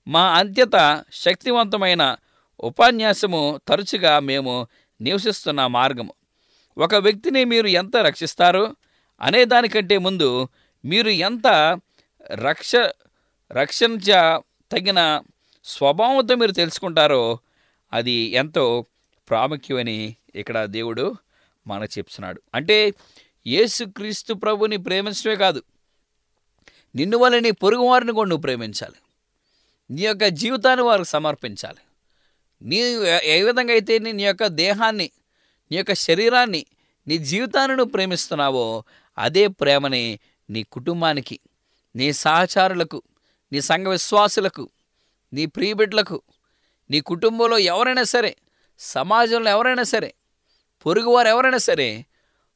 మా 0.08 0.34
అంత్యత 0.34 1.04
శక్తివంతమైన 1.12 2.16
ఉపన్యాసము 2.60 3.60
తరచుగా 3.68 4.18
మేము 4.18 4.66
నివసిస్తున్న 5.00 5.66
మార్గము. 5.66 6.12
ఒక 6.78 6.94
వ్యక్తిని 6.94 7.44
మీరు 7.44 7.66
ఎంత 7.66 7.96
రక్షిస్తారో? 7.96 8.76
అనే 9.20 9.44
దానికంటే 9.44 9.98
ముందు 9.98 10.48
మీరు 10.84 11.08
ఎంత 11.08 11.80
రక్ష 12.34 12.72
రక్షించ 13.52 14.38
తగిన 14.72 15.22
స్వభావంతో 15.64 16.34
మీరు 16.34 16.52
తెలుసుకుంటారో 16.52 17.38
అది 17.92 18.12
ఎంతో 18.12 18.84
ప్రాముఖ్యమని 19.28 20.16
ఇక్కడ 20.34 20.64
దేవుడు 20.64 21.16
మనకు 21.66 21.98
చెప్తున్నాడు. 21.98 22.42
అంటే 22.54 22.94
యేసుక్రీస్తు 23.46 24.34
ప్రభుని 24.34 24.76
ప్రేమించడమే 24.76 25.36
కాదు 25.36 25.62
నిన్ను 26.94 27.18
వల్ల 27.18 27.38
నీ 27.38 27.50
పొరుగు 27.50 27.80
వారిని 27.80 28.12
కూడా 28.12 28.28
నువ్వు 28.28 28.42
ప్రేమించాలి. 28.42 28.94
నీ 29.90 30.02
యొక్క 30.02 30.24
జీవితాన్ని 30.24 30.86
వారికి 30.86 31.08
సమర్పించాలి. 31.08 31.78
నీ 32.62 32.78
ఏ 33.24 33.42
విధంగా 33.42 33.72
అయితే 33.72 33.98
నీ 33.98 34.12
నీ 34.12 34.22
యొక్క 34.22 34.46
దేహాన్ని 34.46 35.08
నీ 35.70 35.76
యొక్క 35.76 35.94
శరీరాన్ని 35.94 36.62
నీ 37.06 37.18
జీవితాన్ని 37.18 37.76
నువ్వు 37.76 37.92
ప్రేమిస్తున్నావో 37.92 38.84
అదే 39.18 39.46
ప్రేమని 39.46 40.18
నీ 40.50 40.62
కుటుంబానికి 40.62 41.38
నీ 41.94 42.12
సహచారులకు 42.12 43.02
నీ 43.52 43.60
సంఘ 43.60 43.86
విశ్వాసులకు 43.86 44.64
నీ 45.32 45.46
ప్రియబిడ్డలకు 45.46 46.22
నీ 46.90 47.00
కుటుంబంలో 47.00 47.58
ఎవరైనా 47.58 48.04
సరే 48.04 48.36
సమాజంలో 48.80 49.50
ఎవరైనా 49.50 49.82
సరే 49.82 50.14
పొరుగువారు 50.86 51.28
ఎవరైనా 51.28 51.58
సరే 51.58 52.06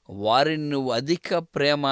వారిని 0.08 0.68
నువ్వు 0.70 0.90
అధిక 0.92 1.38
ప్రేమ 1.38 1.86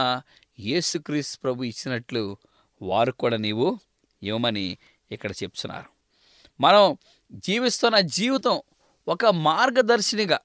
యేసుక్రీస్ 0.60 1.38
ప్రభు 1.44 1.64
ఇచ్చినట్లు 1.64 2.36
వారు 2.82 3.10
కూడా 3.12 3.36
నీవు 3.36 3.78
ఇవ్వమని 4.22 4.78
ఇక్కడ 5.10 5.32
చెప్తున్నారు. 5.42 5.88
మనం 6.60 6.96
జీవిస్తున్న 7.32 8.00
జీవితం 8.00 8.62
ఒక 9.08 9.26
మార్గదర్శినిగా 9.26 10.38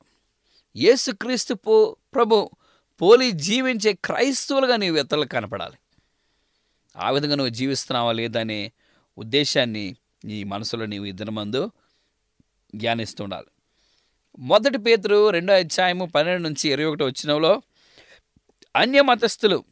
యేసుక్రీస్తు 0.76 1.54
పో 1.54 1.98
ప్రభు 2.16 2.50
పోలి 3.02 3.32
జీవించే 3.32 3.94
క్రైస్తవులుగా 3.94 4.76
నీవు 4.76 4.98
ఇతరులకు 4.98 5.30
కనపడాలి. 5.30 5.78
ఆ 6.98 7.12
విధంగా 7.12 7.36
నువ్వు 7.36 7.54
జీవిస్తున్నావా 7.54 8.12
లేదనే 8.12 8.72
ఉద్దేశాన్ని 9.18 9.96
నీ 10.26 10.44
మనసులో 10.44 10.86
నీవు 10.86 11.06
ఇద్దరి 11.06 11.32
మందు 11.32 11.72
ధ్యానిస్తుండాలి. 12.76 13.48
మొదటి 14.40 14.78
పేతురు 14.78 15.30
రెండో 15.30 15.54
అధ్యాయము 15.54 16.06
పన్నెండు 16.06 16.48
నుంచి 16.48 16.70
ఇరవై 16.70 16.86
ఒకటి 16.86 17.04
వచ్చినలో 17.04 17.62
అన్య 18.76 19.02
మతస్థులు 19.02 19.64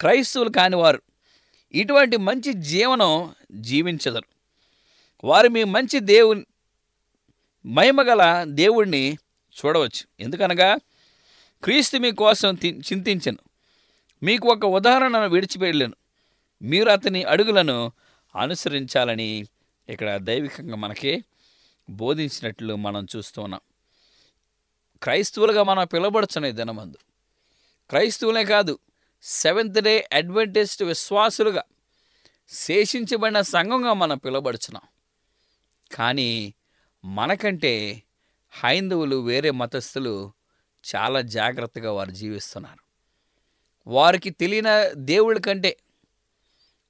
క్రైస్తవులు 0.00 0.48
కానివారు 0.48 1.02
ఇటువంటి 1.72 2.16
మంచి 2.16 2.52
జీవనం 2.52 3.34
జీవించదరు. 3.52 4.39
వారు 5.24 5.48
మీ 5.48 5.64
మంచి 5.64 6.00
దేవుని 6.00 6.46
మహిమగల 7.66 8.44
దేవుణ్ణి 8.48 9.18
చూడవచ్చు. 9.58 10.02
ఎందుకనగా 10.20 10.76
క్రీస్తు 11.64 11.96
మీ 11.96 12.10
కోసం 12.10 12.56
చింతించను. 12.64 13.38
మీకు 14.22 14.48
ఒక 14.48 14.64
ఉదాహరణను 14.64 15.28
విడిచిపెళ్ళను 15.28 15.94
మీరు 16.62 16.90
అతని 16.90 17.24
అడుగులను 17.24 17.92
అనుసరించాలని 18.36 19.46
ఇక్కడ 19.88 20.16
దైవికంగా 20.16 20.76
మనకి 20.76 21.24
బోధించినట్లు 21.90 22.74
మనం 22.74 23.06
చూస్తున్నాం 23.16 23.60
క్రైస్తవులుగా 25.02 25.62
మనం 25.62 25.86
పిలబడుచున్న 25.86 26.50
దినమందు. 26.50 26.98
క్రైస్తవులే 27.90 28.44
కాదు 28.44 28.78
సెవెంత్ 29.22 29.80
డే 29.80 30.08
అడ్వెంటిస్ట్ 30.12 30.82
విశ్వాసులుగా 30.82 31.64
శేషించబడిన 32.48 33.40
సంఘంగా 33.40 33.92
మనం 33.92 34.18
పిలబడుచున్నాం 34.18 34.82
కానీ 35.94 36.54
మనకంటే 37.04 38.02
హైందవులు 38.50 39.16
వేరే 39.16 39.50
మతస్థులు 39.50 40.32
చాలా 40.84 41.20
జాగ్రత్తగా 41.20 41.92
వారు 41.92 42.10
జీవిస్తున్నారు. 42.10 42.82
వారికి 43.86 44.30
తెలియన 44.30 44.88
దేవుడి 44.94 45.40
కంటే 45.40 45.76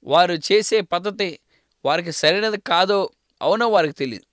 వారు 0.04 0.32
చేసే 0.32 0.80
పద్ధతి 0.80 1.38
వారికి 1.84 2.12
సరైనది 2.12 2.60
కాదో 2.60 3.10
అవునో 3.42 3.68
వారికి 3.68 3.94
తెలియదు 3.94 4.26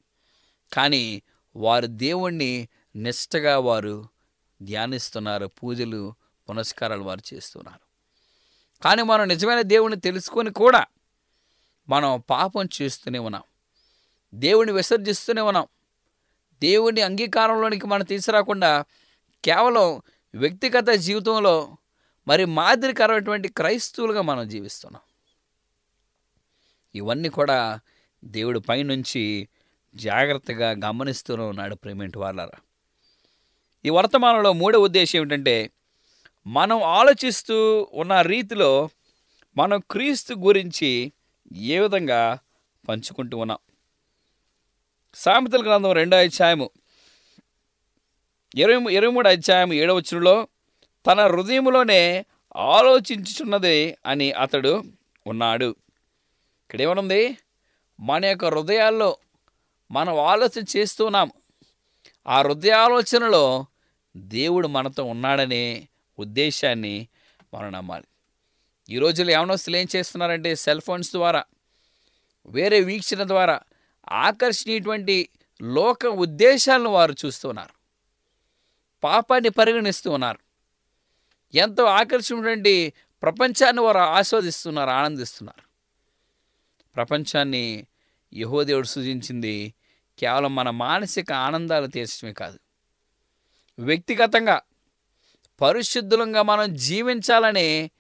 కానీ 0.74 1.22
వారు 1.56 1.88
దేవుణ్ణి 1.88 2.68
నిష్టగా 2.96 3.58
వారు 3.60 4.06
ధ్యానిస్తున్నారు 4.62 5.48
పూజలు 5.48 6.14
పునస్కారాలు 6.50 7.02
వారు 7.02 7.34
చేస్తున్నారు. 7.34 7.80
కానీ 8.84 9.02
మనం 9.02 9.28
నిజమైన 9.28 9.62
దేవుణ్ణి 9.62 10.00
తెలుసుకొని 10.00 10.54
కూడా 10.54 10.86
మనం 11.90 12.24
పాపం 12.30 12.70
చేస్తూనే 12.82 13.20
ఉన్నాం. 13.20 13.44
దేవుణ్ణి 14.34 14.74
విసర్జిస్తూనే 14.74 15.42
ఉన్నాం. 15.42 15.68
దేవుని 16.62 17.02
అంగీకారంలోనికి 17.02 17.88
మనం 17.88 18.06
తీసుకురాకుండా 18.06 18.86
కేవలం 19.46 20.02
వ్యక్తిగత 20.36 20.90
జీవితంలో 20.90 21.78
మరి 22.28 22.46
మాదిరికరమైనటువంటి 22.46 23.48
క్రైస్తవులుగా 23.48 24.22
మనం 24.22 24.50
జీవిస్తున్నాం. 24.50 25.02
ఇవన్నీ 26.96 27.30
కూడా 27.30 27.80
దేవుడు 28.26 28.60
పైనుంచి 28.60 29.48
జాగ్రత్తగా 29.96 30.72
గమనిస్తూనే 30.72 31.44
ఉన్నాడు 31.44 31.76
ప్రేమెంట్ 31.76 32.18
వాళ్ళరా 32.18 32.60
ఈ 33.86 33.90
వర్తమానంలో 33.90 34.54
మూడో 34.54 34.80
ఉద్దేశం 34.80 35.20
ఏమిటంటే 35.20 35.72
మనం 36.48 36.84
ఆలోచిస్తూ 36.84 37.88
ఉన్న 37.94 38.22
రీతిలో 38.22 38.90
మనం 39.58 39.84
క్రీస్తు 39.92 40.34
గురించి 40.34 41.12
ఏ 41.56 41.80
విధంగా 41.80 42.40
పంచుకుంటూ 42.90 43.38
ఉన్నాం. 43.38 43.58
సామెతల 45.16 45.62
గ్రంథం 45.62 45.92
రెండో 45.92 46.18
అధ్యాయము. 46.18 46.66
ఇరవై 48.56 48.94
ఇరవై 48.94 49.12
మూడు 49.14 49.28
అధ్యాయం 49.28 49.74
ఏడవచనంలో 49.74 50.48
తన 51.06 51.22
హృదయంలోనే 51.28 52.26
ఆలోచించుచున్నది 52.56 53.78
అని 54.06 54.28
అతడు 54.32 54.74
ఉన్నాడు. 55.26 55.70
ఇక్కడ 56.64 56.82
ఏమనుంది 56.82 57.22
మన 58.00 58.26
యొక్క 58.26 58.46
హృదయాల్లో 58.46 59.10
మనం 59.92 60.14
ఆలోచన 60.32 60.64
చేస్తున్నాం 60.78 61.30
ఆ 62.28 62.38
హృదయాలోచనలో 62.42 63.44
దేవుడు 64.16 64.68
మనతో 64.68 65.04
ఉన్నాడనే 65.04 65.64
ఉద్దేశాన్ని 66.20 66.96
మనం 67.54 67.70
నమ్మాలి. 67.72 68.08
ఈ 68.90 69.00
రోజుల్లో 69.00 69.34
యవనస్తులు 69.34 69.78
ఏం 69.78 69.88
చేస్తున్నారంటే 69.96 70.52
సెల్ 70.56 70.82
ఫోన్స్ 70.82 71.12
ద్వారా 71.12 71.44
వేరే 72.48 72.80
వీక్షణ 72.82 73.24
ద్వారా 73.24 73.58
ఆకర్షణీయటువంటి 74.12 75.30
లోక 75.62 76.06
ఉద్దేశాలను 76.06 76.90
వారు 76.90 77.16
చూస్తున్నారు. 77.26 77.78
పాపాన్ని 79.04 79.50
పరిగణిస్తూ 79.50 80.12
ఉన్నారు. 80.12 80.40
ఎంతో 81.54 81.84
ఆకర్షణటువంటి 81.84 82.94
ప్రపంచాన్ని 83.22 83.82
వారు 83.82 83.98
ఆస్వాదిస్తున్నారు 83.98 84.90
ఆనందిస్తున్నారు. 84.90 85.68
ప్రపంచాన్ని 86.96 87.88
యహోదేవుడు 88.34 88.88
సృజించింది 88.88 89.74
కేవలం 90.20 90.56
మన 90.56 90.70
మానసిక 90.70 91.32
ఆనందాలు 91.32 91.88
తీర్చడమే 91.88 92.34
కాదు. 92.34 92.60
వ్యక్తిగతంగా 93.80 94.62
పరిశుద్ధులంగా 95.62 96.42
మనం 96.42 96.76
జీవించాలనే 96.76 97.92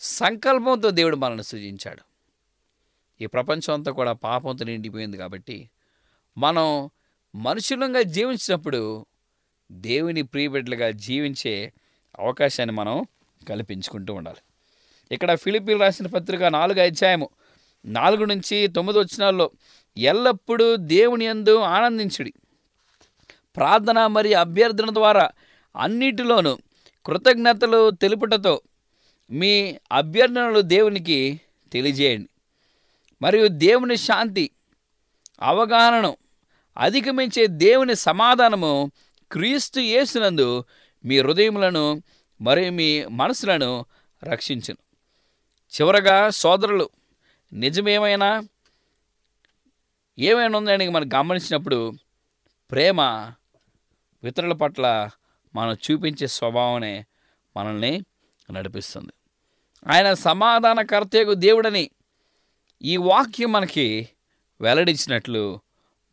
సంకల్పంతో 0.00 0.90
దేవుడు 0.90 1.16
మనల్ని 1.16 1.44
సృజించాడు. 1.44 2.09
ఈ 3.20 3.26
ప్రపంచం 3.26 3.74
అంతా 3.74 3.92
కూడా 3.92 4.12
పాపంతో 4.12 4.64
నిండిపోయింది 4.64 5.16
కాబట్టి 5.16 5.70
మనం 6.38 6.90
మనుషులంగా 7.34 8.02
జీవించినప్పుడు 8.02 9.06
దేవుని 9.72 10.22
ప్రియబిడ్డలుగా 10.22 10.90
జీవించే 10.90 11.72
అవకాశాన్ని 12.18 12.74
మనం 12.76 13.06
కల్పించుకుంటూ 13.48 14.14
ఉండాలి. 14.14 14.42
ఇక్కడ 15.12 15.34
ఫిలిపీలు 15.34 15.78
రాసిన 15.78 16.06
పత్రిక 16.06 16.44
నాలుగు 16.44 16.80
అధ్యాయము 16.80 17.28
నాలుగు 17.84 18.24
నుంచి 18.24 18.66
తొమ్మిది 18.66 18.98
వచ్చినాల్లో 18.98 19.50
ఎల్లప్పుడూ 19.96 20.76
దేవుని 20.76 21.24
యందు 21.24 21.54
ఆనందించుడి. 21.58 22.32
ప్రార్థన 23.56 24.06
మరియు 24.06 24.36
అభ్యర్థన 24.38 24.90
ద్వారా 24.94 25.30
అన్నిటిలోనూ 25.76 26.58
కృతజ్ఞతలు 27.06 27.90
తెలుపుటతో 27.90 28.60
మీ 29.30 29.78
అభ్యర్థనలు 29.92 30.60
దేవునికి 30.60 31.40
తెలియజేయండి. 31.72 32.29
మరియు 33.22 33.48
దేవుని 33.48 33.96
శాంతి 33.96 34.50
అవగాహనను 35.42 36.16
అధిగమించే 36.78 37.46
దేవుని 37.46 37.94
సమాధానము 37.94 38.92
క్రీస్తు 39.32 39.80
యేసునందు 39.80 40.64
మీ 41.04 41.20
హృదయములను 41.20 42.02
మరియు 42.40 42.72
మీ 42.72 43.04
మనసులను 43.04 43.84
రక్షించును. 44.24 44.78
చివరగా 45.76 46.30
సోదరులు 46.30 46.90
నిజమేమైనా? 47.52 48.42
ఏమైనా 50.18 50.58
ఉందని 50.58 50.88
మనం 50.88 51.08
గమనించినప్పుడు 51.14 51.92
ప్రేమ 52.70 53.00
ఇతరుల 54.24 54.52
పట్ల 54.52 55.10
మనం 55.54 55.76
చూపించే 55.90 56.26
స్వభావమే 56.26 57.06
మనల్ని 57.56 58.04
నడిపిస్తుంది. 58.50 59.12
ఆయన 59.92 60.12
సమాధానకర్తయకు 60.12 61.34
దేవుడని 61.34 61.90
ఈ 62.82 62.96
వాక్యం 62.96 63.52
మనకి 63.52 64.08
వెల్లడించినట్లు 64.60 65.60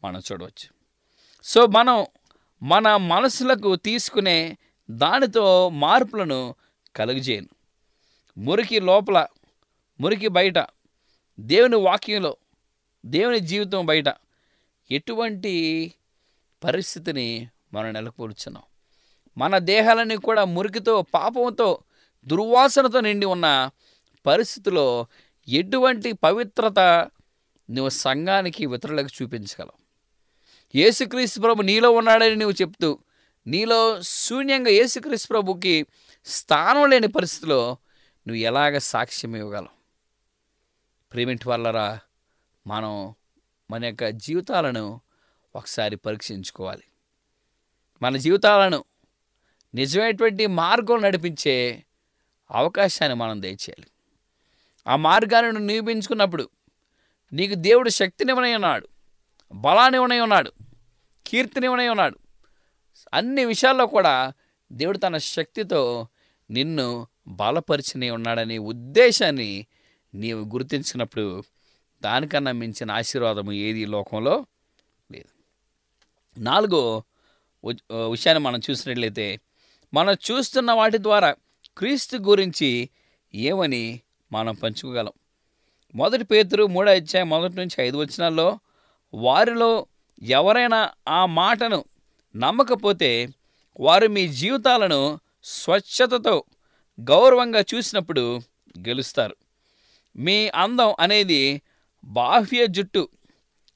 మనం 0.03 0.21
చూడవచ్చు. 0.31 0.67
సో 1.43 1.65
మనం 1.65 2.05
మన 2.63 2.97
మనసులకు 2.97 3.75
తీసుకునే 3.75 4.57
దానితో 4.91 5.69
మార్పులను 5.69 6.55
కలుగజేయను. 6.95 7.47
మురికి 8.37 8.79
లోపల 8.79 9.27
మురికి 9.99 10.27
బయట 10.27 10.59
దేవుని 11.39 11.75
వాక్యంలో 11.75 12.37
దేవుని 13.05 13.39
జీవితం 13.39 13.85
బయట 13.85 14.05
ఎటువంటి 14.91 15.93
పరిస్థితిని 16.63 17.47
మనం 17.73 17.91
నెలకొల్చున్నాం 17.93 18.63
మన 19.37 19.57
దేహాలన్నీ 19.57 20.15
కూడా 20.15 20.45
మురికితో 20.45 21.01
పాపంతో 21.01 21.79
దుర్వాసనతో 22.25 22.99
నిండి 22.99 23.25
ఉన్న 23.25 23.69
పరిస్థితిలో 24.25 25.07
ఎటువంటి 25.49 26.13
పవిత్రత 26.13 26.79
నువ్వు 27.69 27.89
సంఘానికి 27.89 28.63
ఇతరులకు 28.63 29.23
చూపించగలవు. 29.23 29.87
యేసుక్రీస్తు 30.75 31.41
ప్రభు 31.41 31.61
నీలో 31.61 31.91
ఉన్నాడని 31.91 32.35
నువ్వు 32.35 32.61
చెప్తూ 32.61 32.99
నీలో 33.47 34.01
శూన్యంగా 34.01 34.69
యేసుక్రీస్తు 34.69 35.27
ప్రభుకి 35.27 35.85
స్థానం 36.25 36.89
లేని 36.89 37.07
పరిస్థితిలో 37.07 37.77
నువ్వు 38.27 38.41
ఎలాగ 38.41 38.77
సాక్ష్యం 38.77 39.35
ఇవ్వగలవు? 39.35 39.77
ప్రేమింటి 41.13 41.49
వల్లరా 41.49 41.99
మనం 42.67 43.15
మన 43.71 43.85
యొక్క 43.85 44.05
జీవితాలను 44.05 45.01
ఒకసారి 45.55 45.95
పరీక్షించుకోవాలి. 45.95 46.83
మన 48.01 48.17
జీవితాలను 48.17 48.83
నిజమైనటువంటి 49.75 50.47
మార్గం 50.47 51.01
నడిపించే 51.01 51.85
అవకాశాన్ని 52.51 53.17
మనం 53.17 53.41
దయచేయాలి. 53.41 53.87
ఆ 54.87 54.95
మార్గాన్ని 54.95 55.61
నిరూపించుకున్నప్పుడు 55.67 56.49
నీకు 57.33 57.53
దేవుడు 57.53 57.89
శక్తినివనై 57.89 58.53
ఉన్నాడు 58.55 58.87
బలానివనై 59.53 60.19
ఉన్నాడు 60.19 60.51
కీర్తినివనై 61.27 61.87
ఉన్నాడు. 61.87 62.17
అన్ని 63.13 63.45
విషయాల్లో 63.45 63.85
కూడా 63.87 64.33
దేవుడు 64.71 64.97
తన 64.97 65.17
శక్తితో 65.17 66.07
నిన్ను 66.49 67.07
బలపరిచినే 67.27 68.11
ఉన్నాడనే 68.11 68.57
ఉద్దేశాన్ని 68.57 69.65
నీవు 70.13 70.45
గుర్తించినప్పుడు 70.45 71.43
దానికన్నా 72.01 72.51
మించిన 72.51 72.91
ఆశీర్వాదము 72.91 73.51
ఏది 73.51 73.85
లోకంలో 73.85 74.45
లేదు. 75.11 75.31
నాలుగో 76.37 77.03
విషయాన్ని 78.09 78.43
మనం 78.43 78.59
చూసినట్లయితే 78.69 79.39
మనం 79.93 80.15
చూస్తున్న 80.27 80.71
వాటి 80.71 80.97
ద్వారా 80.97 81.35
క్రీస్తు 81.77 82.17
గురించి 82.17 82.89
ఏమని 83.33 84.01
మనం 84.31 84.55
పంచుకోగలం. 84.55 85.11
మొదటి 85.95 86.23
పేతురు 86.23 86.67
మూడో 86.67 86.91
అధ్యాయం 86.91 87.29
మొదటి 87.29 87.55
నుంచి 87.55 87.83
ఐదు 87.83 87.97
వచనాల్లో 87.97 88.59
వారిలో 89.13 89.85
ఎవరైనా 90.21 90.91
ఆ 91.07 91.25
మాటను 91.25 91.85
నమ్మకపోతే 92.35 93.29
వారు 93.79 94.07
మీ 94.07 94.27
జీవితాలను 94.27 95.19
స్వచ్ఛతతో 95.43 96.43
గౌరవంగా 97.01 97.63
చూసినప్పుడు 97.73 98.39
గెలుస్తారు. 98.79 99.35
మీ 100.15 100.49
అందం 100.49 100.95
అనేది 100.99 101.61
బాహ్య 102.03 102.67
జుట్టు 102.67 103.09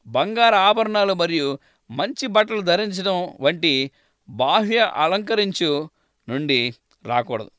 బంగారు 0.08 0.56
ఆభరణాలు 0.56 1.14
మరియు 1.14 1.60
మంచి 1.92 2.28
బట్టలు 2.28 2.62
ధరించడం 2.62 3.34
వంటి 3.42 3.92
బాహ్య 4.30 4.92
అలంకరించు 4.96 5.90
నుండి 6.30 6.74
రాకూడదు. 7.06 7.52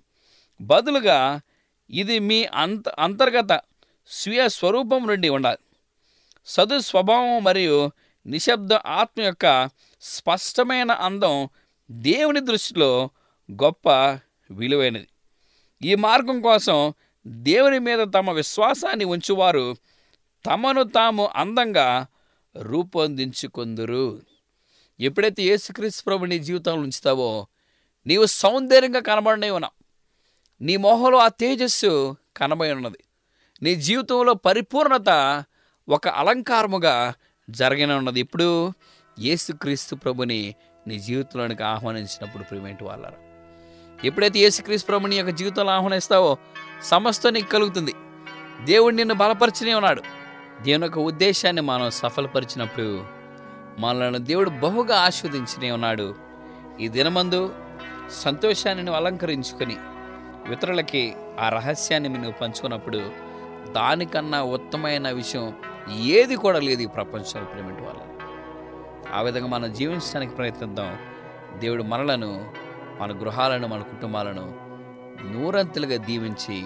బదులుగా 0.61 1.41
ఇది 1.91 2.19
మీ 2.19 2.45
అంత 2.45 2.89
అంతర్గత 2.89 3.61
స్వీయ 4.09 4.49
స్వరూపం 4.49 5.07
నుండి 5.07 5.29
ఉండాలి. 5.29 5.59
సదు 6.47 6.81
స్వభావం 6.81 7.45
మరియు 7.45 7.91
నిశ్శబ్ద 8.27 8.73
ఆత్మ 8.73 9.23
యొక్క 9.23 9.71
స్పష్టమైన 10.01 10.93
అందం 10.93 11.49
దేవుని 11.91 12.41
దృష్టిలో 12.41 13.11
గొప్ప 13.53 13.89
విలువైనది. 14.51 15.09
ఈ 15.83 15.95
మార్గం 15.95 16.41
కోసం 16.41 16.95
దేవుని 17.27 17.79
మీద 17.79 17.99
తమ 18.15 18.31
విశ్వాసాన్ని 18.31 19.05
ఉంచువారు 19.05 19.77
తమను 20.47 20.83
తాము 20.83 21.27
అందంగా 21.27 22.07
రూపొందించుకుందరు. 22.57 24.23
ఎప్పుడైతే 25.01 25.43
యేసుక్రీస్తు 25.43 26.05
ప్రభు 26.05 26.25
నీ 26.25 26.39
జీవితంలో 26.39 26.83
ఉంచుతావో 26.83 27.47
నీవు 28.07 28.27
సౌందర్యంగా 28.27 29.01
కనబడనే 29.01 29.51
ఉన్నావు. 29.51 29.82
నీ 30.63 30.77
మొహంలో 30.77 31.19
ఆ 31.19 31.29
తేజస్సు 31.29 32.17
కనబడి 32.37 32.73
ఉన్నది 32.73 32.99
నీ 33.63 33.75
జీవితంలో 33.75 34.35
పరిపూర్ణత 34.35 35.45
ఒక 35.89 36.09
అలంకారముగా 36.09 37.15
జరిగిన 37.51 37.93
ఉన్నది 37.93 38.21
ఇప్పుడు 38.21 38.73
యేసుక్రీస్తు 39.19 39.95
ప్రభుని 39.95 40.55
నీ 40.87 40.99
జీవితంలోనికి 40.99 41.63
ఆహ్వానించినప్పుడు 41.63 42.43
ప్రిమేంటి 42.43 42.85
వాళ్ళ 42.85 43.07
ఎప్పుడైతే 44.05 44.39
యేసుక్రీస్తు 44.39 44.87
ప్రభుని 44.87 45.17
యొక్క 45.17 45.31
జీవితంలో 45.31 45.71
ఆహ్వానిస్తావో 45.71 46.37
సమస్త 46.83 47.27
నీకు 47.27 47.51
కలుగుతుంది. 47.51 47.95
దేవుడు 48.65 48.95
నిన్ను 48.95 49.15
బలపరిచినే 49.15 49.75
ఉన్నాడు. 49.75 50.03
దేవుని 50.63 50.85
యొక్క 50.85 50.99
ఉద్దేశాన్ని 50.99 51.63
మనం 51.63 51.91
సఫలపరిచినప్పుడు 51.91 53.05
మనల్ని 53.79 54.19
దేవుడు 54.19 54.51
బహుగా 54.51 54.99
ఆస్వాదించినే 54.99 55.71
ఉన్నాడు. 55.71 56.15
ఈ 56.81 56.89
దినమందు 56.89 57.55
సంతోషాన్ని 58.23 58.97
అలంకరించుకొని 58.97 59.77
ఇతరులకి 60.51 61.17
ఆ 61.41 61.49
రహస్యాన్ని 61.49 62.09
నువ్వు 62.09 62.33
పంచుకున్నప్పుడు 62.33 63.11
దానికన్నా 63.73 64.43
ఉత్తమైన 64.43 65.11
విషయం 65.11 65.53
ఏది 65.99 66.37
కూడా 66.37 66.61
లేదు 66.61 66.83
ఈ 66.83 66.87
ప్రపంచంలో 66.87 67.45
ప్రేమిటి 67.45 67.83
వాళ్ళ 67.83 68.01
ఆ 69.13 69.23
విధంగా 69.23 69.47
మనం 69.47 69.73
జీవించడానికి 69.73 70.35
ప్రయత్నిద్దాం. 70.35 70.99
దేవుడు 71.59 71.83
మనలను 71.83 72.51
మన 73.01 73.13
గృహాలను 73.13 73.69
మన 73.69 73.81
కుటుంబాలను 73.81 74.55
నూరంతులుగా 75.33 75.97
దీవించి 75.97 76.65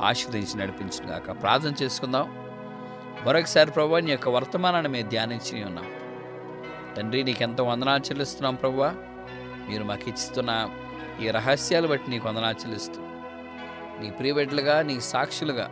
ఆశీర్వదించి 0.00 0.58
నడిపించిన 0.58 1.10
గాక 1.10 1.42
ప్రార్థన 1.42 1.72
చేసుకుందాం. 1.82 2.46
మరొకసారి 3.26 3.70
ప్రభు 3.70 3.96
నీ 3.96 4.10
యొక్క 4.10 4.28
వర్తమానాన్ని 4.28 4.92
మేము 4.92 5.08
ధ్యానించి 5.08 5.64
ఉన్నాం. 5.64 5.86
తండ్రి 6.96 7.22
నీకు 7.22 7.42
ఎంతో 7.42 7.64
వందనాలు 7.64 8.00
చెల్లిస్తున్నాం 8.00 8.54
ప్రభు. 8.54 8.82
మీరు 9.70 9.84
మాకు 9.84 10.08
ఇస్తున్న 10.08 10.68
ఈ 11.22 11.30
రహస్యాలు 11.30 11.88
బట్టి 11.88 12.10
నీకు 12.10 12.28
వందనాలు 12.28 12.56
చెల్లిస్తున్నాం 12.64 13.05
నీ 14.00 14.10
ప్రియబిడ్డలుగా 14.10 14.82
నీ 14.82 15.00
సాక్షులుగా 15.00 15.70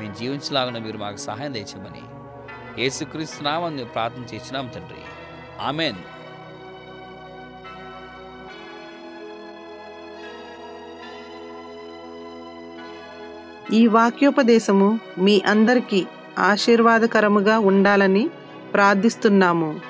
మేము 0.00 0.14
జీవించలాగిన 0.14 0.78
మీరు 0.78 0.98
మాకు 0.98 1.16
సహాయం 1.16 1.52
తెచ్చమని 1.52 2.04
ఏసుక్రీస్తున్నామని 2.82 3.76
మేము 3.76 3.88
ప్రార్థన 3.88 4.34
చేసినాం 4.34 4.66
తండ్రి. 4.66 5.02
ఆమెన్. 5.60 6.00
ఈ 13.74 13.86
వాక్యోపదేశము 13.86 15.00
మీ 15.18 15.40
అందరికీ 15.46 16.06
ఆశీర్వాదకరముగా 16.38 17.58
ఉండాలని 17.58 18.30
ప్రార్థిస్తున్నాము. 18.72 19.80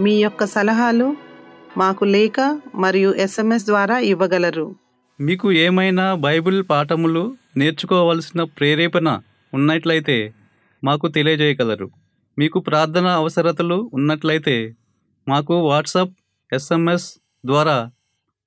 మీ 0.00 0.14
యొక్క 0.22 0.44
సలహాలు 0.44 1.16
మాకు 1.76 2.04
లేఖ 2.04 2.40
మరియు 2.74 3.14
ఎస్ఎంఎస్ 3.14 3.66
ద్వారా 3.66 3.98
ఇవ్వగలరు. 3.98 4.85
మీకు 5.18 5.52
ఏమైనా 5.52 6.14
బైబిల్ 6.14 6.62
పాఠములు 6.70 7.22
నేర్చుకోవలసిన 7.56 8.42
ప్రేరేపణ 8.56 9.08
ఉన్నట్లయితే 9.52 10.16
మాకు 10.84 11.06
తెలియజేయగలరు. 11.08 11.88
మీకు 12.38 12.58
ప్రార్థన 12.60 13.06
అవసరతలు 13.20 13.78
ఉన్నట్లయితే 13.92 14.56
మాకు 15.28 15.54
వాట్సాప్ 15.68 16.12
ఎస్ఎంఎస్ 16.52 17.08
ద్వారా 17.44 17.76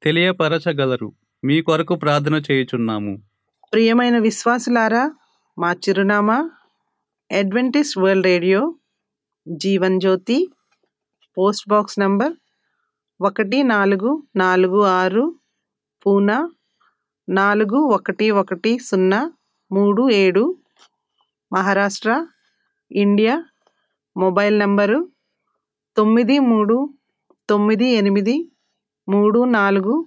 తెలియపరచగలరు. 0.03 1.09
మీ 1.43 1.61
కొరకు 1.61 1.95
ప్రార్థన 1.95 2.35
చేయుచున్నాము. 2.47 3.13
ప్రియమైన 3.71 4.17
విశ్వాసులారా 4.19 5.03
మా 5.57 5.71
చిరునామా 5.83 6.37
Adventist 7.31 7.97
World 7.99 8.27
Radio 8.27 8.61
Jeevan 9.47 9.99
Jyothi 9.99 10.37
post 11.37 11.69
box 11.69 11.99
number 11.99 12.33
ఒకటి 13.19 13.63
నాలుగు 13.63 14.11
నాలుగు 14.35 14.79
ఆరు 15.01 15.25
పూనా 16.05 16.37
నాలుగు 17.29 17.77
ఒకటి 17.77 18.31
ఒకటి 18.31 18.79
సున్నా 18.79 19.31
మూడు 19.71 20.09
ఏడు. 20.09 20.57
మహారాష్ట్ర 21.53 22.25
ఇండియా 22.91 23.43
మొబైల్ 24.17 24.59
నంబరు 24.59 25.09
తొమ్మిది 25.97 26.39
మూడు 26.39 26.93
తొమ్మిది 27.49 27.85
ఎనిమిది 27.85 28.51
మూడు 29.09 29.43
నాలుగు 29.43 30.05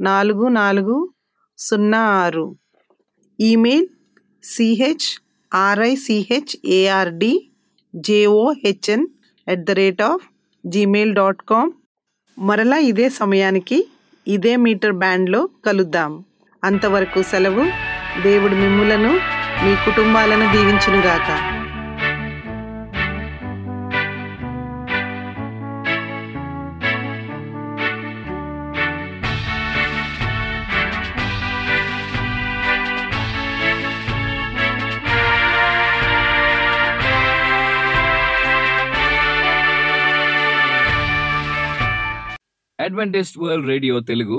నాలుగు 0.00 0.48
నాలుగు 0.48 1.12
సున్నా 1.58 1.98
ఆరు. 1.98 2.56
Email 3.40 3.86
CH 4.42 5.08
RICH 5.54 6.56
ARD 6.64 7.50
JOHN 7.96 9.06
at 9.48 9.64
the 9.64 9.70
rate 9.70 10.02
of 10.02 10.22
Gmail 10.66 11.14
dot 11.14 11.42
com 11.42 11.72
మరలా 12.38 12.78
ఇదే 12.78 13.08
సమయానికి 13.08 13.88
ఇదే 14.28 14.56
మీటర్ 14.56 14.92
బ్యాండ్లో 14.92 15.48
కలుద్దాం. 15.64 16.24
అంతవరకు 16.62 17.20
సెలవు 17.22 17.64
దేవుడు 18.22 18.54
మిమ్ములను 18.54 19.12
మీ 19.64 19.72
కుటుంబాలను 19.86 20.46
దీవించునుగాక. 20.52 21.28
Advantage 42.78 43.38
world 43.38 43.68
radio 43.68 44.00
Telugu 44.00 44.38